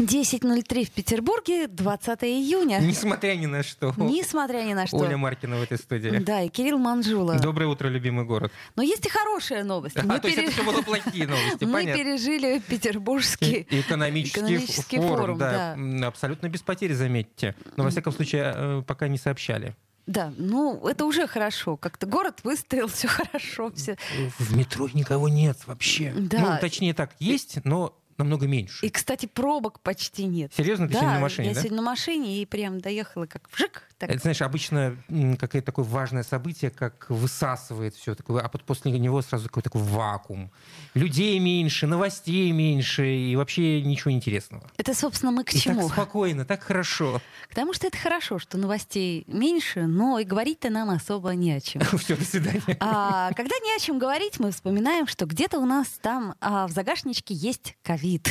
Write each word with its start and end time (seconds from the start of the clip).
10.03 0.00 0.84
в 0.86 0.90
Петербурге, 0.92 1.66
20 1.68 2.24
июня. 2.24 2.78
Несмотря 2.80 3.34
ни 3.34 3.44
на 3.46 3.62
что. 3.62 3.92
Несмотря 3.98 4.62
ни 4.62 4.72
на 4.72 4.86
что. 4.86 4.96
Оля 4.96 5.16
Маркина 5.18 5.58
в 5.58 5.62
этой 5.62 5.76
студии. 5.76 6.18
Да, 6.18 6.40
и 6.42 6.48
Кирилл 6.48 6.78
Манжула. 6.78 7.38
Доброе 7.38 7.66
утро, 7.66 7.88
любимый 7.88 8.24
город. 8.24 8.50
Но 8.76 8.82
есть 8.82 9.04
и 9.04 9.10
хорошая 9.10 9.62
новость. 9.62 9.96
А, 9.96 10.18
то 10.18 10.26
есть 10.26 10.38
это 10.38 10.50
все 10.52 10.64
было 10.64 10.80
плохие 10.82 11.26
новости, 11.26 11.64
Мы 11.64 11.72
понятно. 11.72 12.02
пережили 12.02 12.60
Петербургский 12.66 13.66
Экономический, 13.70 14.40
экономический 14.40 14.96
форум, 14.96 15.16
форум, 15.18 15.38
да. 15.38 15.74
М, 15.74 16.04
Абсолютно 16.04 16.48
без 16.48 16.62
потерь, 16.62 16.94
заметьте. 16.94 17.54
Но, 17.76 17.84
во 17.84 17.90
всяком 17.90 18.12
случае, 18.14 18.52
э, 18.56 18.82
пока 18.86 19.06
не 19.08 19.18
сообщали. 19.18 19.76
Да, 20.06 20.32
ну 20.38 20.88
это 20.88 21.04
уже 21.04 21.26
хорошо. 21.26 21.76
Как-то 21.76 22.06
город 22.06 22.40
выстоял, 22.42 22.88
все 22.88 23.06
хорошо, 23.08 23.70
все. 23.76 23.96
В 24.38 24.56
метро 24.56 24.88
никого 24.94 25.28
нет 25.28 25.58
вообще. 25.66 26.12
Да. 26.16 26.38
Ну, 26.40 26.60
точнее 26.60 26.94
так, 26.94 27.10
есть, 27.20 27.58
но 27.64 27.94
намного 28.20 28.46
меньше. 28.46 28.86
И, 28.86 28.90
кстати, 28.90 29.26
пробок 29.26 29.80
почти 29.80 30.24
нет. 30.24 30.52
Серьезно, 30.56 30.86
ты 30.86 30.94
да, 30.94 31.00
сегодня 31.00 31.14
на 31.16 31.20
машине, 31.20 31.48
я 31.48 31.54
да? 31.54 31.60
сегодня 31.60 31.76
на 31.76 31.82
машине 31.82 32.42
и 32.42 32.46
прям 32.46 32.80
доехала 32.80 33.26
как 33.26 33.50
вжик. 33.52 33.89
Так. 34.00 34.08
Это, 34.08 34.18
знаешь, 34.22 34.40
обычно 34.40 34.96
какое-то 35.38 35.66
такое 35.66 35.84
важное 35.84 36.22
событие, 36.22 36.70
как 36.70 37.04
высасывает 37.10 37.94
все 37.94 38.14
такое, 38.14 38.40
а 38.40 38.48
под- 38.48 38.64
после 38.64 38.90
него 38.92 39.20
сразу 39.20 39.44
такой 39.44 39.62
такой 39.62 39.82
вакуум. 39.82 40.50
Людей 40.94 41.38
меньше, 41.38 41.86
новостей 41.86 42.50
меньше 42.50 43.06
и 43.14 43.36
вообще 43.36 43.82
ничего 43.82 44.10
интересного. 44.10 44.64
Это, 44.78 44.94
собственно, 44.94 45.32
мы 45.32 45.44
к 45.44 45.52
И 45.52 45.58
чему? 45.60 45.82
так 45.82 45.92
спокойно, 45.92 46.46
так 46.46 46.62
хорошо. 46.62 47.20
Потому 47.50 47.74
что 47.74 47.88
это 47.88 47.98
хорошо, 47.98 48.38
что 48.38 48.56
новостей 48.56 49.24
меньше, 49.26 49.82
но 49.86 50.18
и 50.18 50.24
говорить-то 50.24 50.70
нам 50.70 50.88
особо 50.88 51.30
не 51.34 51.52
о 51.52 51.60
чем. 51.60 51.82
Все, 51.98 52.16
до 52.16 52.24
свидания. 52.24 52.62
А 52.80 53.32
когда 53.34 53.54
не 53.62 53.76
о 53.76 53.78
чем 53.78 53.98
говорить, 53.98 54.40
мы 54.40 54.50
вспоминаем, 54.50 55.06
что 55.08 55.26
где-то 55.26 55.58
у 55.58 55.66
нас 55.66 55.88
там 56.00 56.36
а, 56.40 56.66
в 56.66 56.70
загашничке 56.70 57.34
есть 57.34 57.76
ковид. 57.82 58.30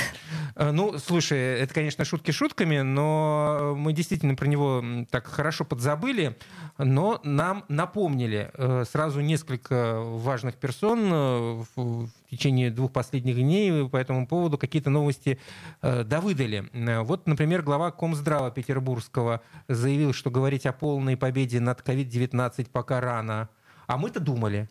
Э, 0.56 0.72
Ну, 0.72 0.98
слушай, 0.98 1.38
это, 1.38 1.76
конечно, 1.76 2.04
шутки 2.06 2.31
шутками, 2.31 2.80
но 2.80 3.76
мы 3.78 3.94
действительно 3.94 4.33
про 4.33 4.48
него 4.48 4.83
так 5.11 5.28
хорошо 5.28 5.59
подзабыли, 5.66 6.38
но 6.78 7.20
нам 7.24 7.66
напомнили 7.68 8.52
э, 8.54 8.84
сразу 8.90 9.22
несколько 9.22 10.00
важных 10.00 10.56
персон 10.56 11.10
э, 11.12 11.64
в 11.76 12.10
течение 12.30 12.72
двух 12.72 12.92
последних 12.92 13.36
дней 13.36 13.88
по 13.90 13.98
этому 13.98 14.28
поводу 14.28 14.58
какие-то 14.58 14.90
новости 14.90 15.40
э, 15.82 16.04
довыдали. 16.04 16.70
Вот, 17.04 17.28
например, 17.28 17.62
глава 17.62 17.92
Комздрава 17.92 18.52
Петербургского 18.52 19.42
заявил, 19.68 20.14
что 20.14 20.30
говорить 20.30 20.66
о 20.66 20.74
полной 20.74 21.18
победе 21.18 21.60
над 21.60 21.82
COVID-19 21.82 22.70
пока 22.72 23.02
рано. 23.02 23.50
А 23.88 23.98
мы-то 23.98 24.20
думали. 24.20 24.70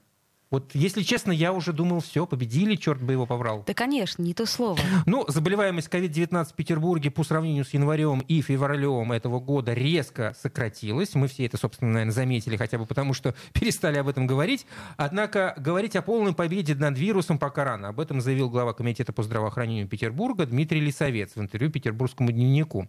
Вот, 0.50 0.74
если 0.74 1.02
честно, 1.02 1.30
я 1.30 1.52
уже 1.52 1.74
думал, 1.74 2.00
все, 2.00 2.26
победили, 2.26 2.74
черт 2.74 3.02
бы 3.02 3.12
его 3.12 3.26
побрал. 3.26 3.64
Да, 3.66 3.74
конечно, 3.74 4.22
не 4.22 4.32
то 4.32 4.46
слово. 4.46 4.78
Ну, 5.04 5.26
заболеваемость 5.28 5.88
COVID-19 5.88 6.44
в 6.46 6.54
Петербурге 6.54 7.10
по 7.10 7.22
сравнению 7.22 7.66
с 7.66 7.74
январем 7.74 8.20
и 8.20 8.40
февралем 8.40 9.12
этого 9.12 9.40
года 9.40 9.74
резко 9.74 10.34
сократилась. 10.40 11.14
Мы 11.14 11.28
все 11.28 11.44
это, 11.44 11.58
собственно, 11.58 11.92
наверное, 11.92 12.12
заметили, 12.12 12.56
хотя 12.56 12.78
бы 12.78 12.86
потому, 12.86 13.12
что 13.12 13.34
перестали 13.52 13.98
об 13.98 14.08
этом 14.08 14.26
говорить. 14.26 14.66
Однако 14.96 15.54
говорить 15.58 15.96
о 15.96 16.02
полной 16.02 16.32
победе 16.32 16.74
над 16.74 16.98
вирусом 16.98 17.38
пока 17.38 17.64
рано. 17.64 17.88
Об 17.88 18.00
этом 18.00 18.22
заявил 18.22 18.48
глава 18.48 18.72
Комитета 18.72 19.12
по 19.12 19.22
здравоохранению 19.22 19.86
Петербурга 19.86 20.46
Дмитрий 20.46 20.80
Лисовец 20.80 21.32
в 21.34 21.40
интервью 21.40 21.70
Петербургскому 21.70 22.32
дневнику. 22.32 22.88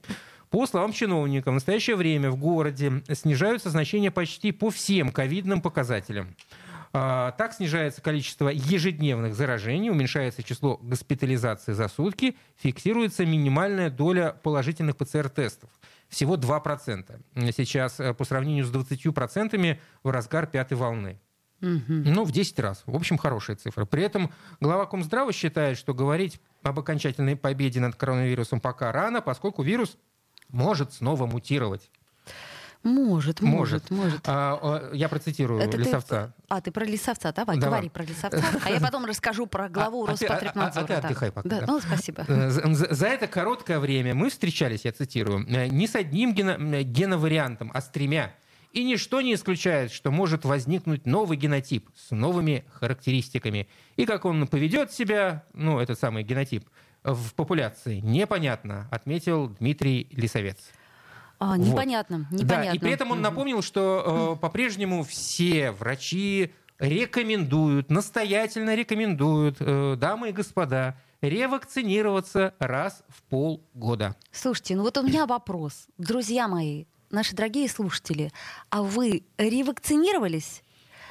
По 0.50 0.66
словам 0.66 0.94
чиновника, 0.94 1.52
в 1.52 1.54
настоящее 1.54 1.96
время 1.96 2.32
в 2.32 2.38
городе 2.38 3.04
снижаются 3.12 3.70
значения 3.70 4.12
почти 4.12 4.52
по 4.52 4.72
всем 4.72 5.12
ковидным 5.12 5.62
показателям. 5.62 6.36
А, 6.92 7.32
Так 7.32 7.54
снижается 7.54 8.02
количество 8.02 8.50
ежедневных 8.50 9.36
заражений, 9.36 9.90
уменьшается 9.90 10.44
число 10.44 10.78
госпитализаций 10.78 11.74
за 11.74 11.88
сутки, 11.88 12.36
фиксируется 12.58 13.26
минимальная 13.26 13.90
доля 13.90 14.36
положительных 14.44 14.98
ПЦР-тестов. 14.98 15.70
Всего 16.08 16.36
2%. 16.36 17.52
Сейчас 17.56 18.00
э, 18.00 18.14
по 18.16 18.26
сравнению 18.26 18.66
с 18.66 18.72
20% 18.72 19.78
в 20.04 20.10
разгар 20.10 20.48
пятой 20.48 20.78
волны. 20.78 21.20
Ну, 21.62 22.24
в 22.24 22.32
10 22.32 22.58
раз. 22.60 22.84
В 22.86 22.96
общем, 22.96 23.18
хорошая 23.18 23.58
цифра. 23.58 23.86
При 23.86 24.04
этом 24.04 24.32
глава 24.62 24.86
Комздрава 24.86 25.34
считает, 25.34 25.78
что 25.78 25.94
говорить 25.94 26.40
об 26.64 26.80
окончательной 26.80 27.36
победе 27.36 27.80
над 27.80 27.96
коронавирусом 27.96 28.62
пока 28.62 28.92
рано, 28.92 29.22
поскольку 29.22 29.62
вирус 29.62 29.98
может 30.48 30.94
снова 30.94 31.26
мутировать. 31.26 31.92
Может, 32.84 33.42
может, 33.42 33.42
Может. 33.42 33.92
может. 33.92 34.22
А, 34.28 34.58
а, 34.62 34.94
я 34.94 35.10
процитирую 35.10 35.60
Это 35.62 35.72
ты- 35.72 35.84
Лисовца. 35.84 36.34
А, 36.48 36.62
ты 36.62 36.72
про 36.72 36.86
лисовца, 36.86 37.34
давай, 37.34 37.58
Давай. 37.58 37.70
говори 37.82 37.90
про 37.90 38.04
лисовца. 38.04 38.42
А 38.64 38.70
я 38.70 38.80
потом 38.80 39.04
расскажу 39.06 39.48
про 39.48 39.68
главу 39.68 40.06
А- 40.06 40.12
а 40.14 40.16
ты- 40.18 40.26
а- 40.26 40.30
Роспотребнадзора. 40.30 40.82
а- 40.82 40.84
а 40.86 40.88
ты 40.88 41.02
да. 41.02 41.08
отдыхай 41.08 41.32
пока, 41.32 41.50
Да, 41.50 41.60
да. 41.60 41.66
ну, 41.68 41.80
спасибо. 41.82 42.24
Э, 42.28 42.50
За, 42.50 42.94
за- 42.96 43.08
это 43.08 43.28
короткое 43.28 43.80
время 43.80 44.16
мы 44.16 44.30
встречались, 44.30 44.86
я 44.86 44.94
цитирую, 44.94 45.46
э, 45.50 45.68
не 45.68 45.88
с 45.88 45.96
одним 45.96 46.34
гено- 46.34 46.84
геновариантом, 46.84 47.70
а 47.74 47.82
с 47.82 47.90
тремя. 47.90 48.34
И 48.72 48.84
ничто 48.86 49.20
не 49.22 49.34
исключает, 49.34 49.92
что 49.92 50.10
может 50.12 50.46
возникнуть 50.46 51.06
новый 51.06 51.36
генотип 51.38 51.90
с 51.98 52.12
новыми 52.12 52.64
характеристиками. 52.72 53.68
И 53.98 54.06
как 54.06 54.24
он 54.26 54.48
поведет 54.48 54.94
себя, 54.94 55.44
ну, 55.54 55.80
этот 55.80 56.00
самый 56.00 56.24
генотип, 56.24 56.70
в 57.04 57.34
популяции, 57.34 58.00
непонятно, 58.00 58.88
отметил 58.92 59.50
Дмитрий 59.60 60.08
Лисовец. 60.12 60.58
А, 61.40 61.56
Вот. 61.56 61.66
непонятно, 61.66 62.28
непонятно. 62.32 62.66
Да, 62.66 62.72
и 62.74 62.80
при 62.80 62.92
этом 62.92 63.12
он 63.12 63.22
напомнил, 63.22 63.62
что 63.62 64.36
э, 64.36 64.42
по-прежнему 64.42 65.04
все 65.04 65.72
врачи 65.72 66.54
рекомендуют, 66.80 67.90
настоятельно 67.90 68.76
рекомендуют, 68.76 69.58
э, 69.60 69.96
дамы 69.98 70.30
и 70.30 70.32
господа, 70.32 70.98
ревакцинироваться 71.22 72.54
раз 72.60 73.04
в 73.10 73.24
полгода. 73.24 74.16
Слушайте, 74.32 74.76
ну 74.76 74.84
вот 74.84 74.98
у 74.98 75.02
меня 75.02 75.26
вопрос. 75.26 75.88
Друзья 75.98 76.48
мои, 76.48 76.86
наши 77.10 77.36
дорогие 77.36 77.68
слушатели, 77.70 78.32
а 78.70 78.84
вы 78.84 79.24
ревакцинировались? 79.38 80.64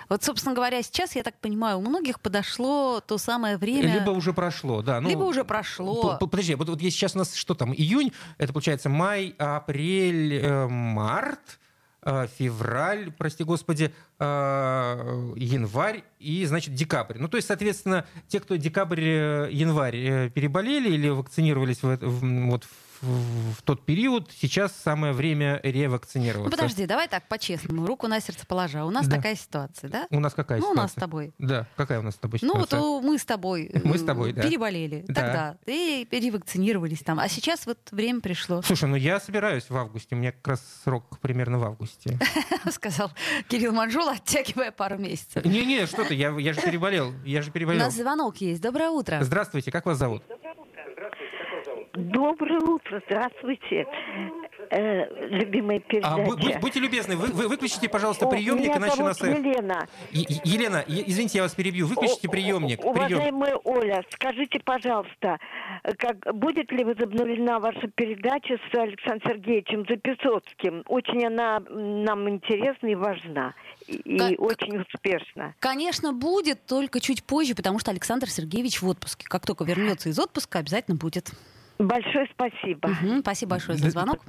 Вот, 0.08 0.24
собственно 0.24 0.54
говоря, 0.54 0.82
сейчас, 0.82 1.16
я 1.16 1.22
так 1.22 1.34
понимаю, 1.38 1.78
у 1.78 1.80
многих 1.82 2.20
подошло 2.20 3.00
то 3.00 3.18
самое 3.18 3.58
время... 3.58 3.92
Либо 3.92 4.10
уже 4.10 4.32
прошло, 4.32 4.82
да. 4.82 5.00
ну, 5.00 5.08
Либо 5.08 5.24
уже 5.24 5.44
прошло. 5.44 6.16
Подожди, 6.18 6.54
вот, 6.54 6.68
вот 6.68 6.80
сейчас 6.80 7.14
у 7.14 7.18
нас 7.18 7.34
что 7.34 7.54
там, 7.54 7.74
июнь, 7.74 8.12
это 8.38 8.52
получается 8.52 8.88
май, 8.88 9.34
апрель, 9.38 10.34
э, 10.34 10.66
март, 10.66 11.58
э, 12.02 12.26
февраль, 12.38 13.12
прости 13.12 13.44
господи, 13.44 13.92
э, 14.18 14.24
январь 15.36 16.04
и, 16.18 16.44
значит, 16.46 16.74
декабрь. 16.74 17.18
Ну, 17.18 17.28
то 17.28 17.36
есть, 17.36 17.48
соответственно, 17.48 18.06
те, 18.28 18.40
кто 18.40 18.56
декабрь, 18.56 19.04
э, 19.04 20.30
переболели 20.30 20.88
или 20.90 21.08
вакцинировались 21.08 21.82
в- 21.82 22.48
вот 22.50 22.64
в, 22.64 22.70
в 23.02 23.62
тот 23.62 23.84
период, 23.84 24.30
сейчас 24.38 24.72
самое 24.72 25.12
время 25.12 25.60
Ну, 25.62 25.70
ревакцинироваться. 25.70 26.50
подожди, 26.56 26.86
давай 26.86 27.08
так, 27.08 27.26
по-честному, 27.28 27.86
руку 27.86 28.08
на 28.08 28.20
сердце 28.20 28.46
положа. 28.46 28.84
У 28.84 28.90
нас 28.90 29.06
Да. 29.06 29.16
такая 29.16 29.36
ситуация, 29.36 29.88
да? 29.90 30.06
У 30.10 30.20
нас 30.20 30.34
какая 30.34 30.58
Ну, 30.58 30.66
у 30.66 30.70
ситуация? 30.72 30.82
нас 30.82 30.90
с 30.92 30.94
тобой. 30.94 31.32
Да, 31.38 31.66
какая 31.76 32.00
у 32.00 32.02
нас 32.02 32.14
с 32.14 32.18
тобой 32.18 32.38
Ну, 32.42 32.54
вот 32.54 32.66
ситуация? 32.68 32.80
у- 32.80 33.00
мы 33.00 33.18
с 33.18 33.24
тобой, 33.24 33.70
Мы 33.84 33.98
с 33.98 34.04
тобой, 34.04 34.32
да. 34.32 34.42
переболели 34.42 35.04
Да. 35.08 35.14
тогда, 35.14 35.56
и 35.66 36.06
перевакцинировались 36.10 37.00
там. 37.00 37.18
А 37.20 37.28
сейчас 37.28 37.66
вот 37.66 37.78
время 37.90 38.20
пришло, 38.20 38.62
Слушай, 38.62 38.88
ну 38.88 38.96
я 38.96 39.20
собираюсь 39.20 39.68
в 39.70 39.76
августе, 39.76 40.14
у 40.14 40.18
меня 40.18 40.32
как 40.32 40.48
раз 40.48 40.62
срок 40.84 41.18
примерно 41.20 41.58
в 41.58 41.64
августе. 41.64 42.18
сказал 42.72 43.10
Кирилл 43.48 43.72
Манжул, 43.72 44.08
оттягивая 44.08 44.70
пару 44.72 44.98
месяцев. 44.98 45.44
Не-не, 45.44 45.86
что 45.86 46.04
ты, 46.04 46.14
я, 46.14 46.30
же 46.52 46.60
переболел, 46.60 47.12
я 47.24 47.42
же 47.42 47.50
У 47.50 47.52
переболел. 47.52 47.80
нас 47.84 47.94
звонок 47.94 48.36
есть. 48.38 48.60
Доброе 48.60 48.90
утро. 48.90 49.18
Здравствуйте, 49.22 49.70
как 49.70 49.86
вас 49.86 49.98
зовут? 49.98 50.22
Доброе 50.28 50.52
утро, 50.54 50.67
здравствуйте, 53.06 53.86
э, 54.70 55.26
любимая 55.28 55.78
А, 55.78 55.80
передача. 55.80 56.16
бу- 56.22 56.36
будь- 56.36 56.60
будьте 56.60 56.80
любезны, 56.80 57.16
вы, 57.16 57.28
вы 57.28 57.48
выключите, 57.48 57.88
пожалуйста, 57.88 58.26
О, 58.26 58.30
приемник, 58.30 58.66
меня 58.68 58.76
иначе 58.78 58.96
зовут 58.96 59.08
нас... 59.20 59.22
э, 59.22 59.30
Елена. 59.30 59.86
Е- 60.12 60.40
Елена, 60.44 60.84
е- 60.86 61.04
извините, 61.06 61.38
я 61.38 61.42
вас 61.44 61.54
перебью, 61.54 61.86
выключите 61.86 62.28
О- 62.28 62.30
приемник. 62.30 62.84
о- 62.84 62.92
прием. 62.92 63.12
Уважаемая 63.18 63.56
Оля, 63.64 64.04
скажите, 64.10 64.60
пожалуйста, 64.64 65.38
как, 65.98 66.34
будет 66.34 66.70
ли 66.72 66.84
возобновлена 66.84 67.58
ваша 67.60 67.88
передача 67.94 68.58
с 68.70 68.74
Александром 68.78 69.32
Сергеевичем 69.32 69.86
Записоцким? 69.88 70.82
Очень 70.88 71.26
она 71.26 71.60
нам 71.70 72.28
интересна 72.28 72.88
и 72.88 72.94
важна, 72.94 73.54
и, 73.86 73.96
и 73.96 74.18
Как- 74.18 74.40
очень 74.40 74.78
успешна. 74.78 75.54
Конечно, 75.60 76.12
будет, 76.12 76.64
только 76.66 77.00
чуть 77.00 77.24
позже, 77.24 77.54
потому 77.54 77.78
что 77.78 77.90
Александр 77.90 78.28
Сергеевич 78.28 78.82
в 78.82 78.88
отпуске. 78.88 79.26
Как 79.28 79.46
только 79.46 79.64
вернется 79.64 80.08
из 80.08 80.18
отпуска, 80.18 80.58
обязательно 80.58 80.96
будет. 80.96 81.30
Большое 81.78 82.28
спасибо. 82.32 82.88
Мгм, 82.88 83.20
Спасибо 83.20 83.50
большое 83.50 83.78
за 83.78 83.90
звонок. 83.90 84.20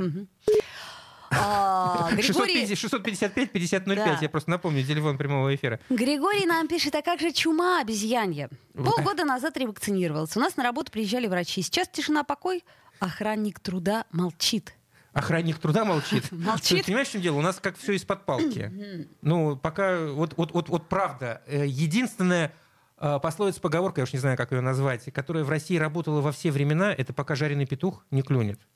А, 1.31 2.10
Григорий, 2.13 2.66
650-5005, 2.66 3.96
Да. 3.96 4.18
я 4.19 4.30
просто 4.30 4.50
напомню, 4.50 4.84
телефон 4.84 5.16
прямого 5.18 5.54
эфира. 5.54 5.80
Григорий 5.90 6.48
нам 6.48 6.68
пишет, 6.68 6.96
а 6.96 7.04
как 7.04 7.19
же 7.19 7.31
чума 7.31 7.81
обезьянья? 7.81 8.50
Полгода 8.74 9.25
назад 9.25 9.56
ревакцинировался. 9.57 10.40
У 10.40 10.42
нас 10.42 10.57
на 10.57 10.63
работу 10.63 10.92
приезжали 10.92 11.28
врачи. 11.28 11.62
Сейчас 11.62 11.88
тишина, 11.88 12.24
покой. 12.24 12.63
Охранник 13.00 13.60
труда 13.60 14.06
молчит. 14.12 14.74
охранник 15.13 15.60
труда 15.60 15.86
молчит. 15.86 16.24
Молчит. 16.31 16.80
Ты 16.80 16.86
понимаешь, 16.86 17.10
в 17.10 17.12
чем 17.12 17.22
дело? 17.22 17.38
У 17.38 17.42
нас 17.42 17.60
как 17.60 17.78
все 17.78 17.94
из-под 17.94 18.25
палки. 18.25 19.07
Ну, 19.22 19.56
пока, 19.56 20.07
вот, 20.07 20.34
вот, 20.36 20.51
вот, 20.54 20.69
вот 20.69 20.90
правда, 20.90 21.42
э, 21.46 21.66
единственная 21.68 22.48
э, 22.48 22.51
пословица, 23.00 23.62
поговорка, 23.62 24.01
я 24.01 24.04
уж 24.04 24.13
не 24.13 24.19
знаю, 24.19 24.38
как 24.38 24.51
ее 24.51 24.62
назвать, 24.62 25.06
которая 25.13 25.44
в 25.44 25.50
России 25.50 25.78
работала 25.78 26.22
во 26.22 26.31
все 26.31 26.51
времена, 26.51 26.94
это 26.94 27.13
пока 27.13 27.36
жареный 27.36 27.66
петух 27.66 28.06
не 28.12 28.22
клюнет. 28.22 28.60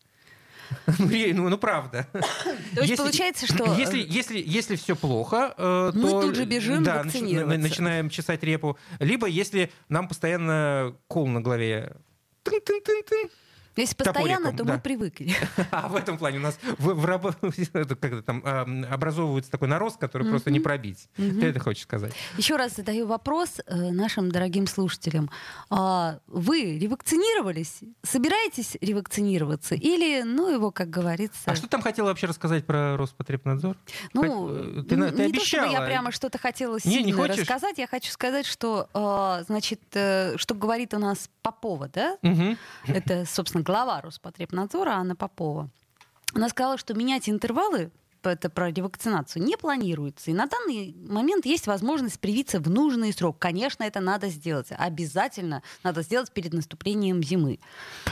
Ну, 0.98 1.08
ну, 1.08 1.50
ну, 1.50 1.58
правда. 1.58 2.08
То 2.74 2.82
есть 2.82 2.98
получается, 2.98 3.46
что, 3.46 3.66
э, 3.76 3.80
Если, 3.80 4.00
если, 4.00 4.42
если 4.44 4.76
все 4.76 4.96
плохо, 4.96 5.54
э, 5.58 5.92
Мы 5.94 6.10
то... 6.10 6.22
тут 6.22 6.36
же 6.36 6.46
бежим 6.46 6.84
да, 6.84 7.04
вакцинироваться. 7.04 7.58
на- 7.58 7.62
начинаем 7.62 8.10
чесать 8.10 8.44
репу. 8.44 8.78
Либо 9.00 9.28
если 9.28 9.72
нам 9.90 10.08
постоянно 10.08 10.96
кол 11.08 11.28
на 11.28 11.42
голове 11.42 11.96
Если 13.76 13.96
постоянно, 13.96 14.52
топориком, 14.52 14.58
то 14.58 14.64
да. 14.66 14.74
мы 14.74 14.80
привыкли. 14.80 15.34
а 15.72 15.88
в 15.88 15.96
этом 15.96 16.18
плане 16.18 16.38
у 16.38 16.42
нас 16.42 16.58
в- 16.78 16.94
в 16.94 17.04
это 17.74 17.96
как 17.96 18.24
там 18.24 18.42
ам, 18.46 18.86
образовывается 18.90 19.52
такой 19.52 19.68
нарост, 19.68 19.98
который 20.00 20.28
просто 20.30 20.52
не 20.52 20.60
пробить. 20.60 21.08
Ты 21.18 21.46
это 21.46 21.60
хочешь 21.60 21.84
сказать? 21.84 22.14
Еще 22.38 22.56
раз 22.56 22.76
задаю 22.76 23.08
вопрос 23.08 23.60
э, 23.66 23.92
нашим 23.92 24.32
дорогим 24.32 24.68
слушателям. 24.68 25.30
А, 25.70 26.20
Вы 26.28 26.78
ревакцинировались? 26.78 27.80
Собираетесь 28.04 28.78
ревакцинироваться? 28.82 29.76
Или, 29.76 30.24
ну, 30.24 30.50
его, 30.54 30.72
как 30.72 30.90
говорится... 30.90 31.40
А 31.46 31.56
что 31.56 31.64
ты 31.64 31.70
там 31.70 31.82
хотела 31.82 32.08
вообще 32.08 32.28
рассказать 32.28 32.66
про 32.66 32.98
Роспотребнадзор? 32.98 33.78
Ну, 34.14 34.22
Хоть- 34.22 34.88
ты, 34.88 34.98
на- 34.98 35.12
ты 35.12 35.28
не 35.28 35.34
то, 35.34 35.46
чтобы 35.46 35.64
я 35.64 35.70
обещала. 35.70 35.86
прямо 35.86 36.12
что-то 36.12 36.38
хотела 36.38 36.78
Не, 36.86 36.98
не 36.98 37.04
сильно 37.06 37.18
хочешь? 37.22 37.40
рассказать. 37.40 37.78
Я 37.78 37.88
хочу 37.88 38.12
сказать, 38.12 38.46
что, 38.46 38.88
э, 38.94 39.44
значит, 39.46 39.82
э, 39.94 40.38
что 40.38 40.54
говорит 40.56 40.94
у 40.94 41.00
нас 41.00 41.30
Попова, 41.44 41.90
да? 41.90 42.18
Мгм. 42.22 42.58
Это, 42.88 43.26
собственно, 43.26 43.64
глава 43.64 44.02
Роспотребнадзора 44.02 44.92
Анна 44.92 45.16
Попова. 45.16 45.70
Она 46.34 46.50
сказала, 46.50 46.78
что 46.78 46.96
менять 46.96 47.30
интервалы 47.30 47.92
это 48.30 48.50
про 48.50 48.72
ревакцинацию, 48.72 49.44
не 49.44 49.58
планируется. 49.58 50.32
И 50.32 50.34
на 50.34 50.46
данный 50.46 50.96
момент 51.08 51.46
есть 51.46 51.68
возможность 51.68 52.20
привиться 52.20 52.60
в 52.60 52.70
нужный 52.70 53.14
срок. 53.14 53.38
Конечно, 53.40 53.84
это 53.84 54.00
надо 54.00 54.30
сделать. 54.30 54.68
Обязательно 54.72 55.62
надо 55.84 56.02
сделать 56.02 56.32
перед 56.32 56.54
наступлением 56.54 57.22
зимы. 57.24 57.60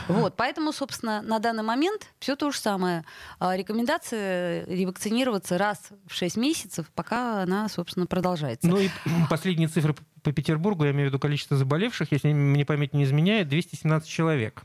Вот, 0.08 0.34
поэтому, 0.36 0.72
собственно, 0.72 1.22
на 1.22 1.38
данный 1.38 1.62
момент 1.62 2.08
все 2.18 2.36
то 2.36 2.50
же 2.50 2.58
самое. 2.58 3.04
А, 3.38 3.56
Рекомендация 3.56 4.66
ревакцинироваться 4.66 5.58
раз 5.58 5.88
в 6.06 6.14
6 6.14 6.36
месяцев, 6.36 6.90
пока 6.94 7.42
она, 7.42 7.68
собственно, 7.68 8.06
продолжается. 8.06 8.68
Ну 8.68 8.78
и 8.78 8.88
последние 9.30 9.68
цифры 9.68 9.94
по 10.22 10.32
Петербургу, 10.32 10.84
я 10.84 10.92
имею 10.92 11.06
в 11.06 11.10
виду 11.10 11.18
количество 11.18 11.56
заболевших, 11.56 12.12
если 12.12 12.32
мне 12.32 12.64
память 12.64 12.94
не 12.94 13.04
изменяет, 13.04 13.48
217 13.48 14.08
человек. 14.08 14.62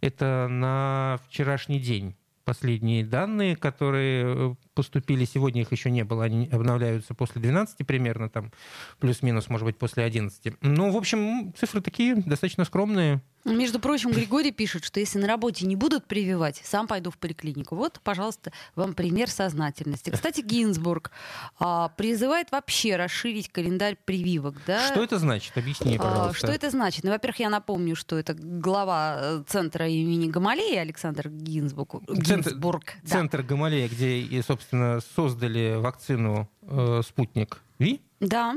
Это 0.00 0.46
на 0.48 1.18
вчерашний 1.28 1.80
день. 1.80 2.14
Последние 2.44 3.04
данные, 3.04 3.56
которые 3.56 4.24
э, 4.26 4.54
поступили 4.74 5.24
сегодня, 5.24 5.62
их 5.62 5.72
еще 5.72 5.90
не 5.90 6.04
было, 6.04 6.24
они 6.24 6.48
обновляются 6.50 7.14
после 7.14 7.40
12 7.40 7.86
примерно, 7.86 8.28
там 8.28 8.52
плюс-минус, 8.98 9.48
может 9.48 9.64
быть, 9.64 9.78
после 9.78 10.04
11. 10.04 10.54
Ну, 10.60 10.90
в 10.90 10.96
общем, 10.96 11.52
цифры 11.54 11.80
такие 11.80 12.16
достаточно 12.16 12.64
скромные. 12.64 13.22
Между 13.44 13.78
прочим, 13.78 14.10
Григорий 14.10 14.52
пишет, 14.52 14.86
что 14.86 15.00
если 15.00 15.18
на 15.18 15.26
работе 15.26 15.66
не 15.66 15.76
будут 15.76 16.06
прививать, 16.06 16.62
сам 16.64 16.86
пойду 16.86 17.10
в 17.10 17.18
поликлинику. 17.18 17.76
Вот, 17.76 18.00
пожалуйста, 18.02 18.52
вам 18.74 18.94
пример 18.94 19.28
сознательности. 19.28 20.08
Кстати, 20.08 20.40
Гинзбург 20.40 21.10
а, 21.58 21.90
призывает 21.90 22.50
вообще 22.52 22.96
расширить 22.96 23.50
календарь 23.50 23.98
прививок. 24.02 24.56
Да? 24.66 24.86
Что 24.90 25.04
это 25.04 25.18
значит? 25.18 25.54
Объясни, 25.58 25.96
А, 25.96 26.02
пожалуйста. 26.02 26.38
Что 26.38 26.52
это 26.52 26.70
значит? 26.70 27.04
Ну, 27.04 27.10
во-первых, 27.10 27.38
я 27.38 27.50
напомню, 27.50 27.96
что 27.96 28.18
это 28.18 28.32
глава 28.32 29.18
э, 29.20 29.44
центра 29.46 29.86
имени 29.88 30.30
Гамалеи 30.30 30.76
Александр 30.76 31.28
Гинзбург. 31.28 31.96
Центр- 32.24 32.50
Гинзбург, 32.50 32.94
да. 33.02 33.10
Центр 33.10 33.42
Гамалея, 33.42 33.88
где, 33.90 34.20
и, 34.20 34.40
собственно, 34.64 35.00
создали 35.14 35.76
вакцину 35.76 36.48
э, 36.62 37.02
«Спутник 37.04 37.60
Ви». 37.78 38.00
Да. 38.20 38.56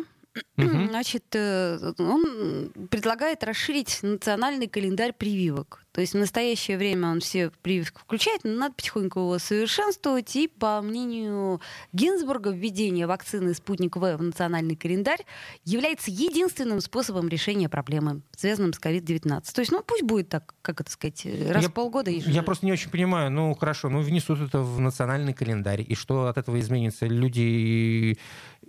Мгм. 0.55 0.89
Значит, 0.89 1.23
э, 1.33 1.93
он 1.97 2.71
предлагает 2.89 3.43
расширить 3.43 3.99
национальный 4.03 4.67
календарь 4.67 5.13
прививок. 5.13 5.83
То 5.97 6.01
есть 6.01 6.13
в 6.13 6.17
настоящее 6.19 6.77
время 6.77 7.09
он 7.09 7.21
все 7.21 7.49
прививки 7.63 7.97
включает, 7.97 8.41
но 8.43 8.51
надо 8.51 8.75
потихоньку 8.75 9.19
его 9.19 9.39
совершенствовать. 9.39 10.35
И, 10.35 10.47
по 10.47 10.79
мнению 10.83 11.59
Гинзбурга, 11.91 12.51
введение 12.51 13.07
вакцины 13.07 13.55
«Спутник 13.55 13.95
В» 13.95 14.15
в 14.15 14.21
национальный 14.21 14.75
календарь 14.75 15.25
является 15.65 16.11
единственным 16.11 16.81
способом 16.81 17.29
решения 17.29 17.67
проблемы, 17.67 18.21
связанной 18.35 18.75
с 18.75 18.79
COVID-19. 18.79 19.51
То 19.51 19.61
есть, 19.61 19.71
ну, 19.71 19.81
пусть 19.81 20.03
будет 20.03 20.29
так, 20.29 20.53
как 20.61 20.81
это 20.81 20.91
сказать, 20.91 21.25
раз 21.25 21.63
Я- 21.63 21.69
в 21.69 21.73
полгода. 21.73 22.11
и 22.11 22.19
Я 22.19 22.43
просто 22.43 22.67
не 22.67 22.73
очень 22.73 22.91
понимаю. 22.91 23.31
Ну, 23.31 23.55
хорошо, 23.55 23.89
ну, 23.89 24.01
внесут 24.01 24.39
это 24.39 24.59
в 24.59 24.79
национальный 24.79 25.33
календарь. 25.33 25.81
И 25.81 25.95
что 25.95 26.27
от 26.27 26.37
этого 26.37 26.59
изменится? 26.59 27.07
Люди 27.07 28.19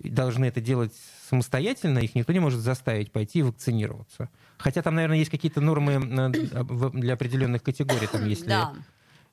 должны 0.02 0.46
это 0.46 0.62
делать 0.62 0.94
самостоятельно, 1.28 1.98
их 1.98 2.14
никто 2.14 2.32
не 2.32 2.40
может 2.40 2.60
заставить 2.60 3.12
пойти 3.12 3.40
и 3.40 3.42
вакцинироваться. 3.42 4.30
Хотя 4.58 4.82
там, 4.82 4.94
наверное, 4.94 5.18
есть 5.18 5.30
какие-то 5.30 5.60
нормы 5.60 5.92
э, 5.94 6.62
в- 6.62 6.90
для 6.98 7.14
определенных 7.14 7.62
категорий, 7.62 8.06
там, 8.06 8.24
если, 8.26 8.48
Да. 8.48 8.72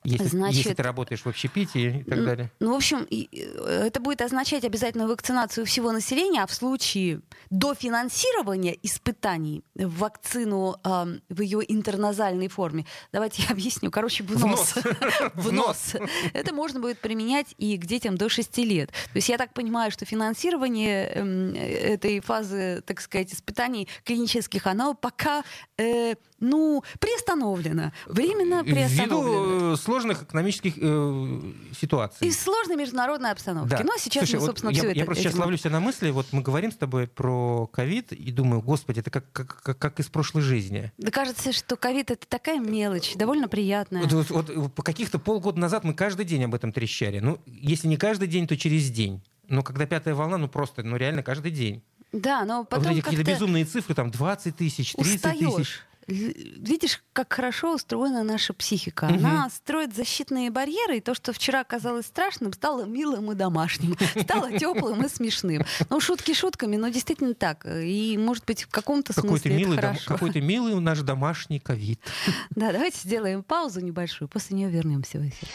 Если, 0.05 0.27
Значит, 0.27 0.57
если 0.57 0.73
ты 0.73 0.83
работаешь 0.83 1.21
в 1.21 1.27
общепите 1.27 1.99
и 1.99 2.03
так 2.03 2.23
далее. 2.23 2.51
Ну, 2.59 2.73
в 2.73 2.75
общем, 2.75 3.07
э, 3.09 3.85
это 3.87 3.99
будет 3.99 4.21
означать 4.21 4.63
обязательную 4.63 5.09
вакцинацию 5.09 5.65
всего 5.65 5.91
населения, 5.91 6.43
а 6.43 6.47
в 6.47 6.53
случае 6.53 7.21
дофинансирования 7.49 8.75
испытаний 8.83 9.63
вакцину 9.75 10.77
ам, 10.83 11.21
в 11.29 11.41
ее 11.41 11.61
интерназальной 11.67 12.47
форме, 12.47 12.85
давайте 13.11 13.43
я 13.43 13.49
объясню, 13.51 13.91
короче, 13.91 14.23
в 14.23 14.39
нос. 14.39 14.75
В 15.35 15.51
нос. 15.51 15.95
Это 16.33 16.53
можно 16.53 16.79
будет 16.79 16.99
применять 16.99 17.53
и 17.57 17.77
к 17.77 17.85
детям 17.85 18.17
до 18.17 18.29
6 18.29 18.57
лет. 18.59 18.89
То 18.89 19.15
есть 19.15 19.29
я 19.29 19.37
так 19.37 19.53
понимаю, 19.53 19.91
что 19.91 20.05
финансирование 20.05 21.07
эм, 21.07 21.53
этой 21.55 22.19
фазы, 22.19 22.81
так 22.85 23.01
сказать, 23.01 23.33
испытаний 23.33 23.87
клинических, 24.03 24.67
оно 24.67 24.93
пока, 24.93 25.43
э, 25.77 26.15
ну, 26.49 26.83
приостановлено. 26.99 27.91
Временно 28.07 28.63
приостановлено. 28.63 29.43
Ввиду 29.55 29.73
э, 29.73 29.77
сложных 29.77 30.23
экономических 30.23 30.73
э, 30.77 31.41
ситуаций. 31.79 32.27
И 32.27 32.31
сложной 32.31 32.75
международной 32.75 33.31
обстановки. 33.31 33.69
Да. 33.71 33.81
Ну, 33.83 33.91
а 33.95 33.99
сейчас 33.99 34.23
Слушай, 34.23 34.35
мы, 34.35 34.39
вот 34.41 34.45
собственно, 34.47 34.69
я, 34.71 34.77
все 34.79 34.87
я 34.87 34.93
это... 34.95 35.05
просто 35.05 35.23
сейчас 35.23 35.33
этим- 35.33 35.41
ловлю 35.41 35.57
себя 35.57 35.69
на 35.71 35.79
мысли, 35.79 36.09
вот 36.11 36.27
мы 36.31 36.41
говорим 36.41 36.71
с 36.71 36.75
тобой 36.75 37.07
про 37.07 37.67
ковид 37.67 38.11
и 38.11 38.31
думаю, 38.31 38.61
господи, 38.61 38.99
это 38.99 39.11
как, 39.11 39.31
как, 39.31 39.61
как, 39.61 39.77
как 39.77 39.99
из 39.99 40.07
прошлой 40.07 40.41
жизни. 40.41 40.91
Да 40.97 41.11
кажется, 41.11 41.51
что 41.51 41.75
ковид 41.75 42.11
это 42.11 42.27
такая 42.27 42.59
мелочь, 42.59 43.13
довольно 43.15 43.47
приятная. 43.47 44.03
Вот, 44.07 44.29
вот- 44.29 44.49
вот 44.55 44.71
каких-то 44.83 45.19
полгода 45.19 45.59
назад 45.59 45.83
мы 45.83 45.93
каждый 45.93 46.25
день 46.25 46.43
об 46.45 46.55
этом 46.55 46.71
трещали. 46.71 47.19
Ну, 47.19 47.39
если 47.45 47.87
не 47.87 47.97
каждый 47.97 48.27
день, 48.27 48.47
то 48.47 48.55
через 48.57 48.89
день. 48.89 49.21
Но 49.47 49.61
когда 49.63 49.85
пятая 49.85 50.15
волна, 50.15 50.37
ну 50.37 50.47
просто, 50.47 50.83
ну 50.83 50.95
реально 50.97 51.23
каждый 51.23 51.51
день. 51.51 51.83
Да, 52.11 52.45
но 52.45 52.59
вот 52.59 52.69
потом 52.69 52.93
эти 52.93 53.01
какие-то 53.01 53.29
безумные 53.29 53.65
цифры, 53.65 53.93
там 53.93 54.09
20 54.09 54.55
тысяч, 54.55 54.93
30 54.93 55.21
тысяч. 55.21 55.45
устаешь. 55.47 55.79
Л- 55.79 55.94
Видишь, 56.07 57.01
как 57.13 57.33
хорошо 57.33 57.73
устроена 57.75 58.23
наша 58.23 58.53
психика. 58.53 59.07
Она 59.07 59.49
строит 59.49 59.95
защитные 59.95 60.51
барьеры, 60.51 60.97
и 60.97 61.01
то, 61.01 61.15
что 61.15 61.33
вчера 61.33 61.63
казалось 61.63 62.05
страшным, 62.05 62.53
стало 62.53 62.85
милым 62.85 63.31
и 63.31 63.35
домашним, 63.35 63.97
стало 64.21 64.51
теплым 64.51 65.03
и 65.03 65.09
смешным. 65.09 65.63
Ну, 65.89 65.99
шутки 65.99 66.33
шутками, 66.33 66.75
но 66.75 66.89
действительно 66.89 67.33
так. 67.33 67.65
И, 67.65 68.17
может 68.19 68.45
быть, 68.45 68.63
в 68.63 68.67
каком-то 68.69 69.13
смысле 69.13 69.51
это 69.51 69.59
милый, 69.59 69.77
дом- 69.77 69.81
хорошо. 69.93 70.13
какой-то 70.13 70.41
милый 70.41 70.79
наш 70.79 70.99
домашний 71.01 71.59
ковид. 71.59 71.99
Да, 72.55 72.71
давайте 72.71 72.99
сделаем 73.03 73.43
паузу 73.43 73.81
небольшую, 73.81 74.27
после 74.29 74.55
нее 74.55 74.69
вернемся 74.69 75.17
в 75.19 75.27
эфир. 75.27 75.49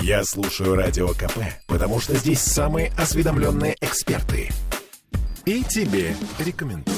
Я 0.00 0.24
слушаю 0.24 0.74
Радио 0.74 1.08
КП, 1.08 1.38
потому 1.66 2.00
что 2.00 2.14
здесь 2.16 2.40
самые 2.40 2.92
осведомленные 2.96 3.76
эксперты. 3.80 4.50
И 5.44 5.62
тебе 5.64 6.16
рекомендую. 6.38 6.96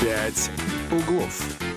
«Пять 0.00 0.50
углов». 0.92 1.75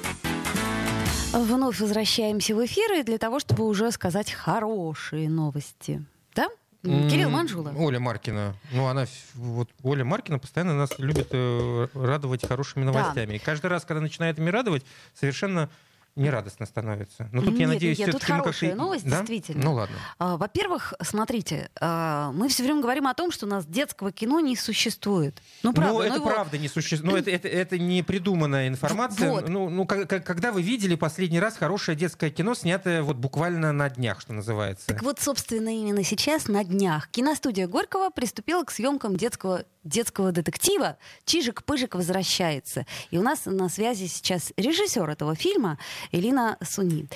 Вновь 1.31 1.79
возвращаемся 1.79 2.55
в 2.55 2.65
эфир 2.65 2.91
и 2.99 3.03
для 3.03 3.17
того, 3.17 3.39
чтобы 3.39 3.65
уже 3.67 3.91
сказать 3.91 4.31
хорошие 4.31 5.29
новости. 5.29 6.03
Да? 6.35 6.47
Кирилл 6.83 7.29
Манжула. 7.29 7.71
Оля 7.77 7.99
Маркина. 7.99 8.55
Ну, 8.71 8.87
она, 8.87 9.05
вот 9.35 9.69
Оля 9.83 10.03
Маркина 10.03 10.39
постоянно 10.39 10.75
нас 10.75 10.97
любит 10.97 11.27
э, 11.31 11.87
радовать 11.93 12.47
хорошими 12.47 12.85
Да. 12.85 12.91
новостями. 12.91 13.35
И 13.35 13.39
каждый 13.39 13.67
раз, 13.67 13.85
когда 13.85 14.01
начинает 14.01 14.39
ими 14.39 14.49
радовать, 14.49 14.83
совершенно 15.13 15.69
нерадостно 16.15 16.65
становится. 16.65 17.29
Но 17.31 17.41
тут, 17.41 17.53
я 17.53 17.65
Нет, 17.65 17.69
надеюсь, 17.69 17.99
нет, 17.99 18.11
тут 18.11 18.27
ну, 18.27 18.35
хорошая 18.35 18.75
новость, 18.75 19.05
Да? 19.05 19.19
действительно. 19.19 19.63
Ну, 19.63 19.73
ладно. 19.73 19.95
А, 20.17 20.37
Во-первых, 20.37 20.93
смотрите, 21.01 21.69
а, 21.79 22.31
мы 22.33 22.49
все 22.49 22.63
время 22.63 22.81
говорим 22.81 23.07
о 23.07 23.13
том, 23.13 23.31
что 23.31 23.45
у 23.45 23.49
нас 23.49 23.65
детского 23.65 24.11
кино 24.11 24.39
не 24.39 24.55
существует. 24.55 25.41
Ну, 25.63 25.73
правда. 25.73 25.93
ну, 25.93 26.01
это 26.01 26.15
его- 26.15 26.25
правда 26.25 26.57
не 26.57 26.67
существует. 26.67 27.11
Ну, 27.11 27.17
это, 27.17 27.31
это, 27.31 27.47
это 27.47 27.77
не 27.77 28.03
придуманная 28.03 28.67
информация. 28.67 29.29
Вот. 29.29 29.47
Ну, 29.47 29.69
ну 29.69 29.85
когда 29.85 30.51
вы 30.51 30.61
видели 30.61 30.95
последний 30.95 31.39
раз 31.39 31.57
хорошее 31.57 31.97
детское 31.97 32.29
кино, 32.29 32.53
снятое 32.53 33.01
вот 33.01 33.17
буквально 33.17 33.71
на 33.71 33.89
днях, 33.89 34.21
что 34.21 34.33
называется? 34.33 34.87
Так 34.87 35.03
вот, 35.03 35.19
собственно, 35.19 35.69
именно 35.69 36.03
сейчас, 36.03 36.47
на 36.47 36.63
днях, 36.63 37.09
киностудия 37.09 37.67
Горького 37.67 38.09
приступила 38.09 38.63
к 38.63 38.71
съемкам 38.71 39.15
детского, 39.15 39.63
детского 39.83 40.31
детектива 40.31 40.97
«Чижик-пыжик 41.25 41.95
возвращается». 41.95 42.85
И 43.11 43.17
у 43.17 43.21
нас 43.21 43.45
на 43.45 43.69
связи 43.69 44.05
сейчас 44.05 44.53
режиссер 44.57 45.09
этого 45.09 45.35
фильма 45.35 45.77
Элина 46.11 46.57
Суни. 46.61 47.07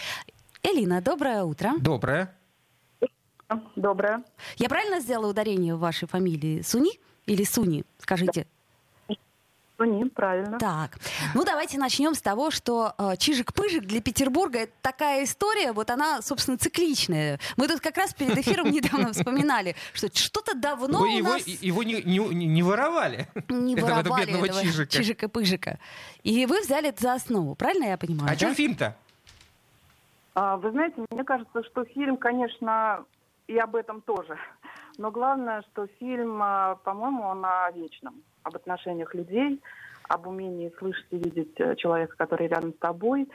Элина, 0.63 1.01
доброе 1.01 1.43
утро. 1.43 1.73
Доброе. 1.79 2.35
Доброе. 3.75 4.23
Я 4.57 4.69
правильно 4.69 4.99
сделала 4.99 5.29
ударение 5.29 5.75
в 5.75 5.79
вашей 5.79 6.07
фамилии? 6.07 6.61
Суни 6.61 6.99
или 7.25 7.43
Суни? 7.43 7.83
Скажите. 7.99 8.47
Суни, 9.77 10.03
правильно. 10.09 10.59
Так, 10.59 10.97
ну 11.33 11.43
давайте 11.43 11.79
начнем 11.79 12.13
с 12.13 12.21
того, 12.21 12.51
что 12.51 12.93
э, 12.97 13.13
Чижик-Пыжик 13.17 13.81
для 13.81 14.01
Петербурга 14.01 14.59
это 14.59 14.73
такая 14.81 15.23
история, 15.23 15.71
вот 15.71 15.89
она, 15.89 16.21
собственно, 16.21 16.57
цикличная. 16.57 17.39
Мы 17.57 17.67
тут 17.67 17.79
как 17.79 17.97
раз 17.97 18.13
перед 18.13 18.37
эфиром 18.37 18.67
недавно 18.71 19.13
вспоминали, 19.13 19.75
что 19.93 20.15
что-то 20.15 20.55
давно 20.55 21.05
его, 21.05 21.29
у 21.29 21.33
нас... 21.33 21.47
Его 21.47 21.81
не, 21.83 22.03
не, 22.03 22.19
не 22.19 22.63
воровали. 22.63 23.27
Не 23.49 23.73
этого, 23.77 23.95
воровали 23.95 24.25
бедного 24.25 24.45
этого 24.45 24.61
Чижика. 24.61 24.91
Чижика-Пыжика. 24.91 25.79
И 26.23 26.45
вы 26.45 26.61
взяли 26.61 26.89
это 26.89 27.01
за 27.01 27.13
основу, 27.13 27.55
правильно 27.55 27.85
я 27.85 27.97
понимаю? 27.97 28.31
О 28.31 28.35
чем 28.35 28.49
да? 28.49 28.55
фильм-то? 28.55 28.97
А, 30.35 30.57
Вы 30.57 30.71
знаете, 30.71 31.03
мне 31.09 31.23
кажется, 31.23 31.63
что 31.63 31.85
фильм, 31.85 32.17
конечно, 32.17 33.05
и 33.47 33.57
об 33.57 33.75
этом 33.75 34.01
тоже. 34.01 34.37
Но 34.97 35.11
главное, 35.11 35.63
что 35.71 35.87
фильм, 35.99 36.41
а, 36.41 36.75
по-моему, 36.83 37.23
он 37.23 37.45
о 37.45 37.71
вечном, 37.71 38.21
об 38.43 38.55
отношениях 38.55 39.13
людей, 39.13 39.61
об 40.07 40.27
умении 40.27 40.73
слышать 40.77 41.07
и 41.11 41.17
видеть 41.17 41.59
э, 41.59 41.75
человека, 41.75 42.15
который 42.17 42.47
рядом 42.47 42.73
с 42.73 42.77
тобой. 42.77 43.29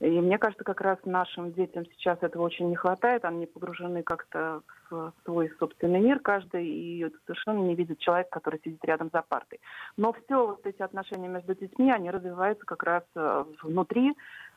И 0.00 0.20
мне 0.20 0.38
кажется, 0.38 0.64
как 0.64 0.80
раз 0.80 0.98
нашим 1.04 1.52
детям 1.52 1.84
сейчас 1.86 2.18
этого 2.20 2.42
очень 2.42 2.68
не 2.68 2.74
хватает. 2.74 3.24
Они 3.24 3.46
погружены 3.46 4.02
как-то 4.02 4.62
в 4.90 5.12
свой 5.24 5.52
собственный 5.58 6.00
мир 6.00 6.18
каждый 6.18 6.66
и 6.66 7.06
совершенно 7.26 7.60
не 7.60 7.76
видят 7.76 7.98
человека, 8.00 8.30
который 8.32 8.60
сидит 8.64 8.84
рядом 8.84 9.10
за 9.12 9.22
партой. 9.22 9.60
Но 9.96 10.12
все 10.12 10.46
вот 10.46 10.66
эти 10.66 10.82
отношения 10.82 11.28
между 11.28 11.54
детьми, 11.54 11.92
они 11.92 12.10
развиваются 12.10 12.64
как 12.66 12.82
раз 12.82 13.04
э, 13.14 13.44
внутри 13.62 14.14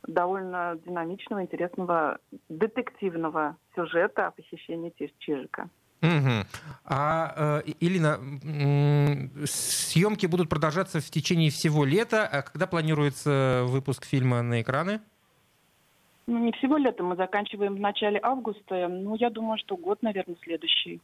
довольно 0.07 0.79
динамичного, 0.85 1.43
интересного 1.43 2.19
детективного 2.49 3.57
сюжета 3.75 4.27
о 4.27 4.31
похищении 4.31 4.93
Чиж- 4.97 5.13
Чижика. 5.19 5.69
Мгм. 6.01 6.45
А, 6.85 7.61
э, 7.65 7.71
Илина, 7.79 8.19
съемки 9.45 10.25
будут 10.27 10.49
продолжаться 10.49 10.99
в 10.99 11.09
течение 11.09 11.49
всего 11.49 11.85
лета. 11.85 12.27
А 12.27 12.41
когда 12.43 12.67
планируется 12.67 13.63
выпуск 13.65 14.05
фильма 14.05 14.41
на 14.41 14.61
экраны? 14.61 15.01
Ну, 16.27 16.37
не 16.39 16.51
всего 16.51 16.77
лета, 16.77 17.03
мы 17.03 17.15
заканчиваем 17.15 17.75
в 17.75 17.79
начале 17.79 18.19
августа. 18.21 18.87
Ну, 18.89 19.15
я 19.15 19.29
думаю, 19.29 19.57
что 19.57 19.77
год, 19.77 20.03
наверное, 20.03 20.35
следующий. 20.43 21.01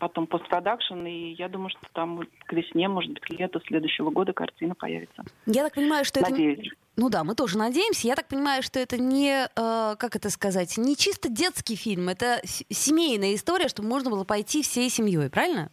Потом 0.00 0.26
постпродакшн, 0.26 1.04
и 1.04 1.34
я 1.34 1.50
думаю, 1.50 1.68
что 1.68 1.80
там 1.92 2.22
к 2.46 2.52
весне, 2.54 2.88
может 2.88 3.12
быть, 3.12 3.20
к 3.20 3.28
лету 3.28 3.60
следующего 3.66 4.08
года 4.08 4.32
картина 4.32 4.74
появится. 4.74 5.22
Я 5.44 5.62
так 5.62 5.74
понимаю, 5.74 6.06
что 6.06 6.20
это... 6.20 6.30
Надеюсь. 6.30 6.72
Ну 6.96 7.10
да, 7.10 7.22
мы 7.22 7.34
тоже 7.34 7.58
надеемся. 7.58 8.06
Я 8.06 8.16
так 8.16 8.26
понимаю, 8.26 8.62
что 8.62 8.80
это 8.80 8.96
не, 8.96 9.44
э, 9.44 9.48
как 9.98 10.16
это 10.16 10.30
сказать, 10.30 10.78
не 10.78 10.96
чисто 10.96 11.28
детский 11.28 11.76
фильм, 11.76 12.08
это 12.08 12.40
семейная 12.44 13.34
история, 13.34 13.68
чтобы 13.68 13.88
можно 13.88 14.08
было 14.08 14.24
пойти 14.24 14.62
всей 14.62 14.88
семьей, 14.88 15.28
правильно? 15.28 15.70